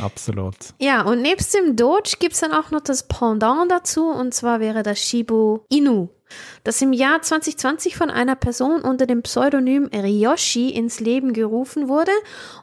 Absolut. 0.01 0.55
Ja, 0.79 1.03
und 1.03 1.21
nebst 1.21 1.53
dem 1.53 1.75
Doge 1.75 2.17
gibt 2.19 2.33
es 2.33 2.39
dann 2.41 2.51
auch 2.51 2.71
noch 2.71 2.81
das 2.81 3.07
Pendant 3.07 3.71
dazu, 3.71 4.09
und 4.09 4.33
zwar 4.33 4.59
wäre 4.59 4.83
das 4.83 4.99
Shibu 4.99 5.59
Inu, 5.69 6.09
das 6.63 6.81
im 6.81 6.93
Jahr 6.93 7.21
2020 7.21 7.95
von 7.95 8.09
einer 8.09 8.35
Person 8.35 8.81
unter 8.81 9.05
dem 9.05 9.21
Pseudonym 9.23 9.89
Ryoshi 9.93 10.69
ins 10.69 10.99
Leben 10.99 11.33
gerufen 11.33 11.87
wurde 11.87 12.11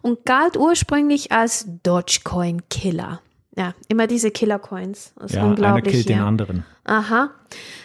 und 0.03 0.25
galt 0.25 0.57
ursprünglich 0.57 1.33
als 1.33 1.67
Dogecoin 1.83 2.69
Killer. 2.69 3.21
Ja, 3.57 3.75
immer 3.89 4.07
diese 4.07 4.31
Killer-Coins. 4.31 5.15
Ja, 5.29 5.45
unglaublich. 5.45 5.65
Einer 5.65 5.83
killt 5.83 6.11
ja. 6.11 6.17
den 6.19 6.25
anderen. 6.25 6.65
Aha. 6.85 7.31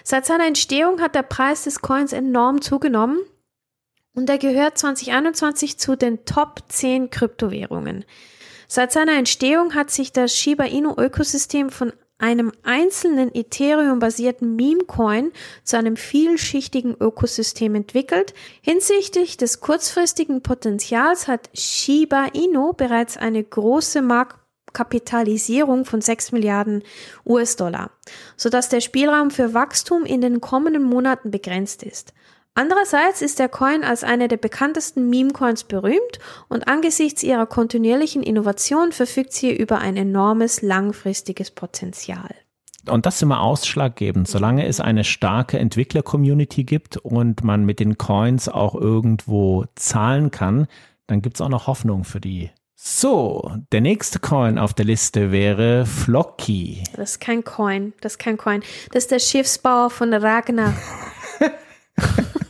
Seit 0.04 0.26
seiner 0.26 0.46
Entstehung 0.46 1.02
hat 1.02 1.16
der 1.16 1.24
Preis 1.24 1.64
des 1.64 1.82
Coins 1.82 2.14
enorm 2.14 2.62
zugenommen 2.62 3.18
und 4.14 4.30
er 4.30 4.38
gehört 4.38 4.78
2021 4.78 5.80
zu 5.80 5.96
den 5.96 6.26
Top 6.26 6.62
10 6.68 7.10
Kryptowährungen. 7.10 8.06
Seit 8.68 8.92
seiner 8.92 9.18
Entstehung 9.18 9.76
hat 9.76 9.92
sich 9.92 10.12
das 10.12 10.36
Shiba 10.36 10.66
Inu 10.66 10.94
Ökosystem 10.98 11.70
von 11.70 11.94
einem 12.24 12.54
einzelnen 12.64 13.36
Ethereum-basierten 13.36 14.56
Meme-Coin 14.56 15.32
zu 15.64 15.78
einem 15.78 15.98
vielschichtigen 15.98 16.96
Ökosystem 16.98 17.76
entwickelt. 17.76 18.34
Hinsichtlich 18.62 19.36
des 19.36 19.60
kurzfristigen 19.60 20.42
Potenzials 20.42 21.28
hat 21.28 21.50
Shiba 21.54 22.28
Inu 22.34 22.72
bereits 22.74 23.18
eine 23.18 23.44
große 23.44 24.02
Marktkapitalisierung 24.02 25.84
von 25.84 26.00
6 26.00 26.32
Milliarden 26.32 26.84
US-Dollar, 27.26 27.92
sodass 28.38 28.70
der 28.70 28.80
Spielraum 28.80 29.30
für 29.30 29.54
Wachstum 29.54 30.06
in 30.06 30.22
den 30.22 30.40
kommenden 30.40 30.84
Monaten 30.84 31.30
begrenzt 31.30 31.84
ist. 31.84 32.14
Andererseits 32.56 33.24
ist 33.24 33.40
der 33.40 33.50
Coin 33.50 33.84
als 33.84 34.04
einer 34.04 34.28
der 34.28 34.38
bekanntesten 34.38 35.10
Meme-Coins 35.10 35.64
berühmt 35.64 36.20
und 36.50 36.68
angesichts 36.68 37.24
ihrer 37.24 37.48
kontinuierlichen 37.48 38.22
Innovation 38.22 38.92
verfügt 38.92 39.34
sie 39.34 39.56
über 39.56 39.80
ein 39.80 39.98
enormes 39.98 40.62
langfristiges 40.62 41.50
Potenzial. 41.50 42.30
Und 42.88 43.06
das 43.06 43.16
ist 43.16 43.22
immer 43.24 43.42
ausschlaggebend. 43.42 44.28
Solange 44.28 44.68
es 44.68 44.80
eine 44.80 45.04
starke 45.04 45.58
Entwickler-Community 45.58 46.64
gibt 46.64 46.98
und 46.98 47.44
man 47.44 47.66
mit 47.66 47.80
den 47.80 47.98
Coins 47.98 48.50
auch 48.50 48.76
irgendwo 48.76 49.66
zahlen 49.76 50.30
kann, 50.30 50.68
dann 51.08 51.22
gibt 51.22 51.38
es 51.38 51.42
auch 51.42 51.50
noch 51.50 51.66
Hoffnung 51.66 52.04
für 52.04 52.20
die. 52.20 52.52
So, 52.76 53.50
der 53.72 53.82
nächste 53.82 54.20
Coin 54.20 54.60
auf 54.60 54.74
der 54.74 54.86
Liste 54.86 55.32
wäre 55.32 55.86
Flocky. 55.86 56.84
Das 56.98 57.12
ist 57.12 57.20
kein 57.22 57.44
Coin. 57.44 57.94
Das 58.02 58.14
ist 58.14 58.20
kein 58.20 58.38
Coin. 58.38 58.62
Das 58.92 59.06
ist 59.06 59.12
der 59.12 59.20
Schiffsbauer 59.20 59.90
von 59.90 60.14
Ragnar. 60.14 60.74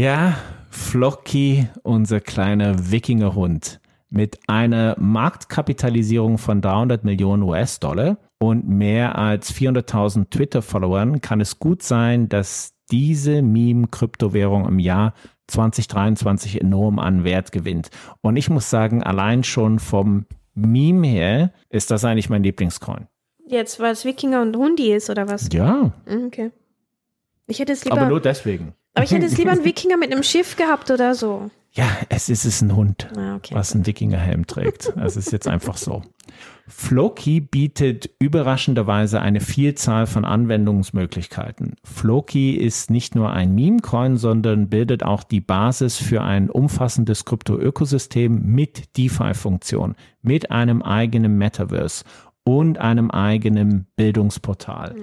Ja, 0.00 0.38
Flocky, 0.70 1.68
unser 1.82 2.20
kleiner 2.20 2.90
Wikingerhund 2.90 3.80
mit 4.08 4.38
einer 4.46 4.96
Marktkapitalisierung 4.98 6.38
von 6.38 6.62
300 6.62 7.04
Millionen 7.04 7.42
US-Dollar 7.42 8.16
und 8.38 8.66
mehr 8.66 9.18
als 9.18 9.52
400.000 9.52 10.30
Twitter-Followern 10.30 11.20
kann 11.20 11.42
es 11.42 11.58
gut 11.58 11.82
sein, 11.82 12.30
dass 12.30 12.72
diese 12.90 13.42
Meme-Kryptowährung 13.42 14.66
im 14.66 14.78
Jahr 14.78 15.12
2023 15.48 16.62
enorm 16.62 16.98
an 16.98 17.22
Wert 17.24 17.52
gewinnt. 17.52 17.90
Und 18.22 18.36
ich 18.36 18.48
muss 18.48 18.70
sagen, 18.70 19.02
allein 19.02 19.44
schon 19.44 19.78
vom 19.78 20.24
Meme 20.54 21.08
her 21.08 21.52
ist 21.68 21.90
das 21.90 22.06
eigentlich 22.06 22.30
mein 22.30 22.42
Lieblingscoin. 22.42 23.06
Jetzt, 23.46 23.78
weil 23.80 23.92
es 23.92 24.06
Wikinger 24.06 24.40
und 24.40 24.56
Hundi 24.56 24.94
ist, 24.94 25.10
oder 25.10 25.28
was? 25.28 25.50
Ja. 25.52 25.92
Mhm, 26.06 26.24
Okay. 26.28 26.52
Ich 27.46 27.58
hätte 27.58 27.72
es 27.72 27.84
lieber. 27.84 27.98
Aber 27.98 28.08
nur 28.08 28.20
deswegen. 28.20 28.74
Aber 29.00 29.04
ich 29.04 29.12
hätte 29.12 29.26
es 29.26 29.38
lieber 29.38 29.52
einen 29.52 29.64
Wikinger 29.64 29.96
mit 29.96 30.12
einem 30.12 30.22
Schiff 30.22 30.56
gehabt 30.56 30.90
oder 30.90 31.14
so. 31.14 31.50
Ja, 31.72 31.86
es 32.08 32.28
ist 32.28 32.44
es 32.44 32.62
ein 32.62 32.74
Hund, 32.74 33.08
Ah, 33.16 33.36
okay. 33.36 33.54
was 33.54 33.74
einen 33.74 33.86
Wikingerhelm 33.86 34.46
trägt. 34.46 34.92
Es 34.96 35.16
ist 35.16 35.30
jetzt 35.32 35.46
einfach 35.46 35.76
so. 35.76 36.02
Floki 36.66 37.40
bietet 37.40 38.10
überraschenderweise 38.18 39.20
eine 39.20 39.40
Vielzahl 39.40 40.06
von 40.06 40.24
Anwendungsmöglichkeiten. 40.24 41.74
Floki 41.84 42.52
ist 42.54 42.90
nicht 42.90 43.14
nur 43.14 43.30
ein 43.32 43.54
Meme-Coin, 43.54 44.16
sondern 44.16 44.68
bildet 44.68 45.02
auch 45.04 45.22
die 45.24 45.40
Basis 45.40 45.96
für 45.96 46.22
ein 46.22 46.50
umfassendes 46.50 47.24
Krypto-Ökosystem 47.24 48.40
mit 48.44 48.96
DeFi-Funktion, 48.96 49.94
mit 50.22 50.50
einem 50.50 50.82
eigenen 50.82 51.38
Metaverse 51.38 52.04
und 52.44 52.78
einem 52.78 53.10
eigenen 53.10 53.86
Bildungsportal. 53.96 54.94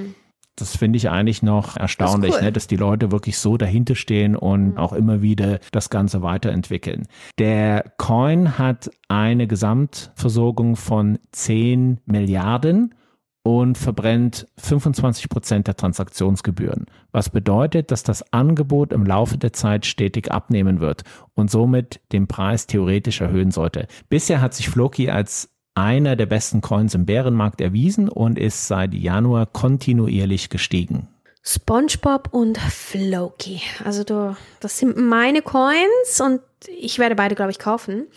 Das 0.57 0.75
finde 0.75 0.97
ich 0.97 1.09
eigentlich 1.09 1.43
noch 1.43 1.77
erstaunlich, 1.77 2.33
cool. 2.33 2.41
ne, 2.41 2.51
dass 2.51 2.65
die 2.65 2.75
Leute 2.75 3.11
wirklich 3.11 3.37
so 3.37 3.57
dahinter 3.57 3.95
stehen 3.95 4.35
und 4.35 4.77
auch 4.77 4.91
immer 4.91 5.21
wieder 5.21 5.59
das 5.71 5.89
Ganze 5.89 6.23
weiterentwickeln. 6.23 7.07
Der 7.37 7.93
Coin 7.97 8.57
hat 8.57 8.89
eine 9.07 9.47
Gesamtversorgung 9.47 10.75
von 10.75 11.19
10 11.31 11.99
Milliarden 12.05 12.95
und 13.43 13.77
verbrennt 13.77 14.47
25 14.57 15.29
Prozent 15.29 15.67
der 15.67 15.77
Transaktionsgebühren. 15.77 16.87
Was 17.11 17.29
bedeutet, 17.29 17.91
dass 17.91 18.03
das 18.03 18.33
Angebot 18.33 18.91
im 18.91 19.05
Laufe 19.05 19.37
der 19.37 19.53
Zeit 19.53 19.85
stetig 19.85 20.31
abnehmen 20.31 20.79
wird 20.81 21.03
und 21.35 21.51
somit 21.51 22.01
den 22.11 22.27
Preis 22.27 22.67
theoretisch 22.67 23.21
erhöhen 23.21 23.51
sollte. 23.51 23.87
Bisher 24.09 24.41
hat 24.41 24.53
sich 24.53 24.69
Floki 24.69 25.09
als 25.11 25.49
einer 25.77 26.15
der 26.15 26.25
besten 26.25 26.61
Coins 26.61 26.95
im 26.95 27.05
Bärenmarkt 27.05 27.61
erwiesen 27.61 28.09
und 28.09 28.39
ist 28.39 28.67
seit 28.67 28.95
Januar 28.95 29.45
kontinuierlich 29.45 30.49
gestiegen. 30.49 31.07
SpongeBob 31.43 32.29
und 32.31 32.57
Floki. 32.57 33.61
Also 33.85 34.03
du, 34.03 34.35
das 34.59 34.79
sind 34.79 34.97
meine 34.97 35.41
Coins 35.43 36.19
und 36.19 36.41
ich 36.67 36.97
werde 36.97 37.15
beide, 37.15 37.35
glaube 37.35 37.51
ich, 37.51 37.59
kaufen. 37.59 38.07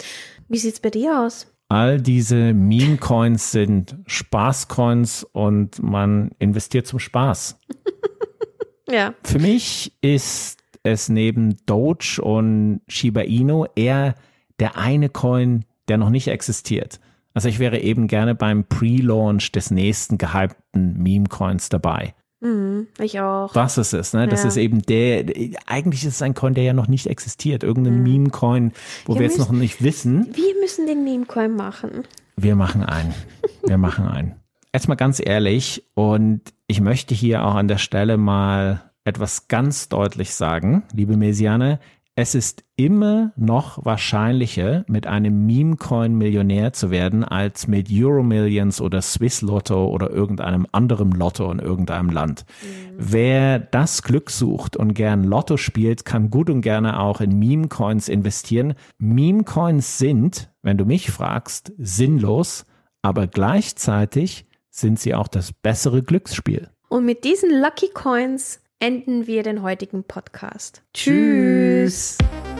Wie 0.49 0.59
sieht's 0.59 0.81
bei 0.81 0.90
dir 0.90 1.20
aus? 1.20 1.46
All 1.68 2.01
diese 2.01 2.53
Meme-Coins 2.55 3.53
sind 3.53 3.94
Spaß-Coins 4.07 5.25
und 5.31 5.81
man 5.83 6.31
investiert 6.38 6.87
zum 6.87 6.99
Spaß. 6.99 7.59
Ja. 8.90 9.14
Für 9.23 9.38
mich 9.38 9.92
ist 10.01 10.59
es 10.83 11.09
neben 11.09 11.64
Doge 11.64 12.20
und 12.20 12.81
Shiba 12.88 13.20
Inu 13.20 13.66
eher 13.77 14.16
der 14.59 14.77
eine 14.77 15.09
Coin, 15.09 15.64
der 15.87 15.96
noch 15.96 16.11
nicht 16.11 16.27
existiert. 16.27 16.99
Also 17.35 17.49
ich 17.49 17.59
wäre 17.59 17.79
eben 17.79 18.09
gerne 18.09 18.35
beim 18.35 18.64
Pre-Launch 18.64 19.53
des 19.53 19.71
nächsten 19.71 20.19
gehypten 20.19 20.99
Meme-Coins 21.03 21.69
dabei. 21.69 22.14
Mhm, 22.40 22.87
ich 22.99 23.21
auch. 23.21 23.55
Was 23.55 23.77
es 23.77 23.93
ist, 23.93 24.14
ne? 24.14 24.27
Das 24.27 24.43
Ja. 24.43 24.49
ist 24.49 24.57
eben 24.57 24.81
der, 24.83 25.27
eigentlich 25.66 26.05
ist 26.05 26.14
es 26.14 26.23
ein 26.23 26.35
Coin, 26.35 26.55
der 26.55 26.64
ja 26.64 26.73
noch 26.73 26.88
nicht 26.88 27.07
existiert. 27.07 27.62
Irgendein 27.62 28.03
Meme-Coin, 28.03 28.73
wo 29.05 29.12
Mhm. 29.12 29.16
Ja, 29.16 29.21
wir 29.21 29.27
jetzt 29.27 29.38
müssen- 29.38 29.53
noch 29.53 29.61
nicht 29.61 29.83
wissen. 29.83 30.27
Wir 30.35 30.55
müssen 30.61 30.87
den 30.87 31.05
Meme-Coin 31.05 31.55
machen. 31.55 32.05
Wir 32.37 32.57
machen 32.57 32.83
einen. 32.83 33.14
Wir 33.66 33.77
machen 33.79 34.07
einen. 34.09 34.35
Jetzt 34.75 34.88
mal 34.88 34.95
ganz 34.95 35.21
ehrlich 35.25 35.85
und 35.95 36.40
ich 36.66 36.81
möchte 36.81 37.14
hier 37.14 37.45
auch 37.45 37.55
an 37.57 37.69
der 37.69 37.79
Stelle 37.79 38.16
mal 38.16 38.90
etwas 39.05 39.49
ganz 39.49 39.88
deutlich 39.88 40.33
sagen, 40.35 40.85
liebe 40.95 41.16
Mesiane. 41.16 41.79
Es 42.16 42.35
ist 42.35 42.64
immer 42.77 43.33
noch 43.37 43.85
wahrscheinlicher, 43.85 44.85
mit 44.88 45.07
einem 45.07 45.46
Meme-Coin 45.46 46.14
Millionär 46.14 46.73
zu 46.73 46.90
werden, 46.90 47.25
als 47.25 47.68
mit 47.68 47.88
Euromillions 47.90 48.81
oder 48.81 49.01
Swiss 49.01 49.42
Lotto 49.42 49.87
oder 49.87 50.11
irgendeinem 50.11 50.66
anderen 50.73 51.12
Lotto 51.12 51.51
in 51.53 51.61
irgendeinem 51.61 52.11
Land. 52.11 52.44
Wer 52.99 53.61
das 53.61 54.03
Glück 54.03 54.31
sucht 54.31 54.77
und 54.77 54.94
gern 54.94 55.23
Lotto 55.25 55.57
spielt, 55.57 56.05
kann 56.05 56.31
gut 56.31 56.51
und 56.51 56.62
gerne 56.62 56.99
auch 56.99 57.20
in 57.20 57.38
Meme-Coins 57.38 58.09
investieren. 58.09 58.75
Meme-Coins 58.99 59.99
sind, 59.99 60.51
wenn 60.62 60.79
du 60.79 60.85
mich 60.85 61.11
fragst, 61.12 61.73
sinnlos, 61.79 62.66
aber 63.03 63.29
gleichzeitig 63.29 64.46
sind 64.68 64.99
sie 64.99 65.14
auch 65.14 65.29
das 65.29 65.53
bessere 65.53 66.03
Glücksspiel. 66.03 66.68
Und 66.88 67.07
mit 67.07 67.23
diesen 67.23 67.51
Lucky 67.62 67.88
Coins 67.94 68.61
enden 68.81 69.27
wir 69.27 69.43
den 69.43 69.62
heutigen 69.62 70.05
Podcast. 70.05 70.83
Tschüss. 70.95 72.19
Tschüss. 72.19 72.60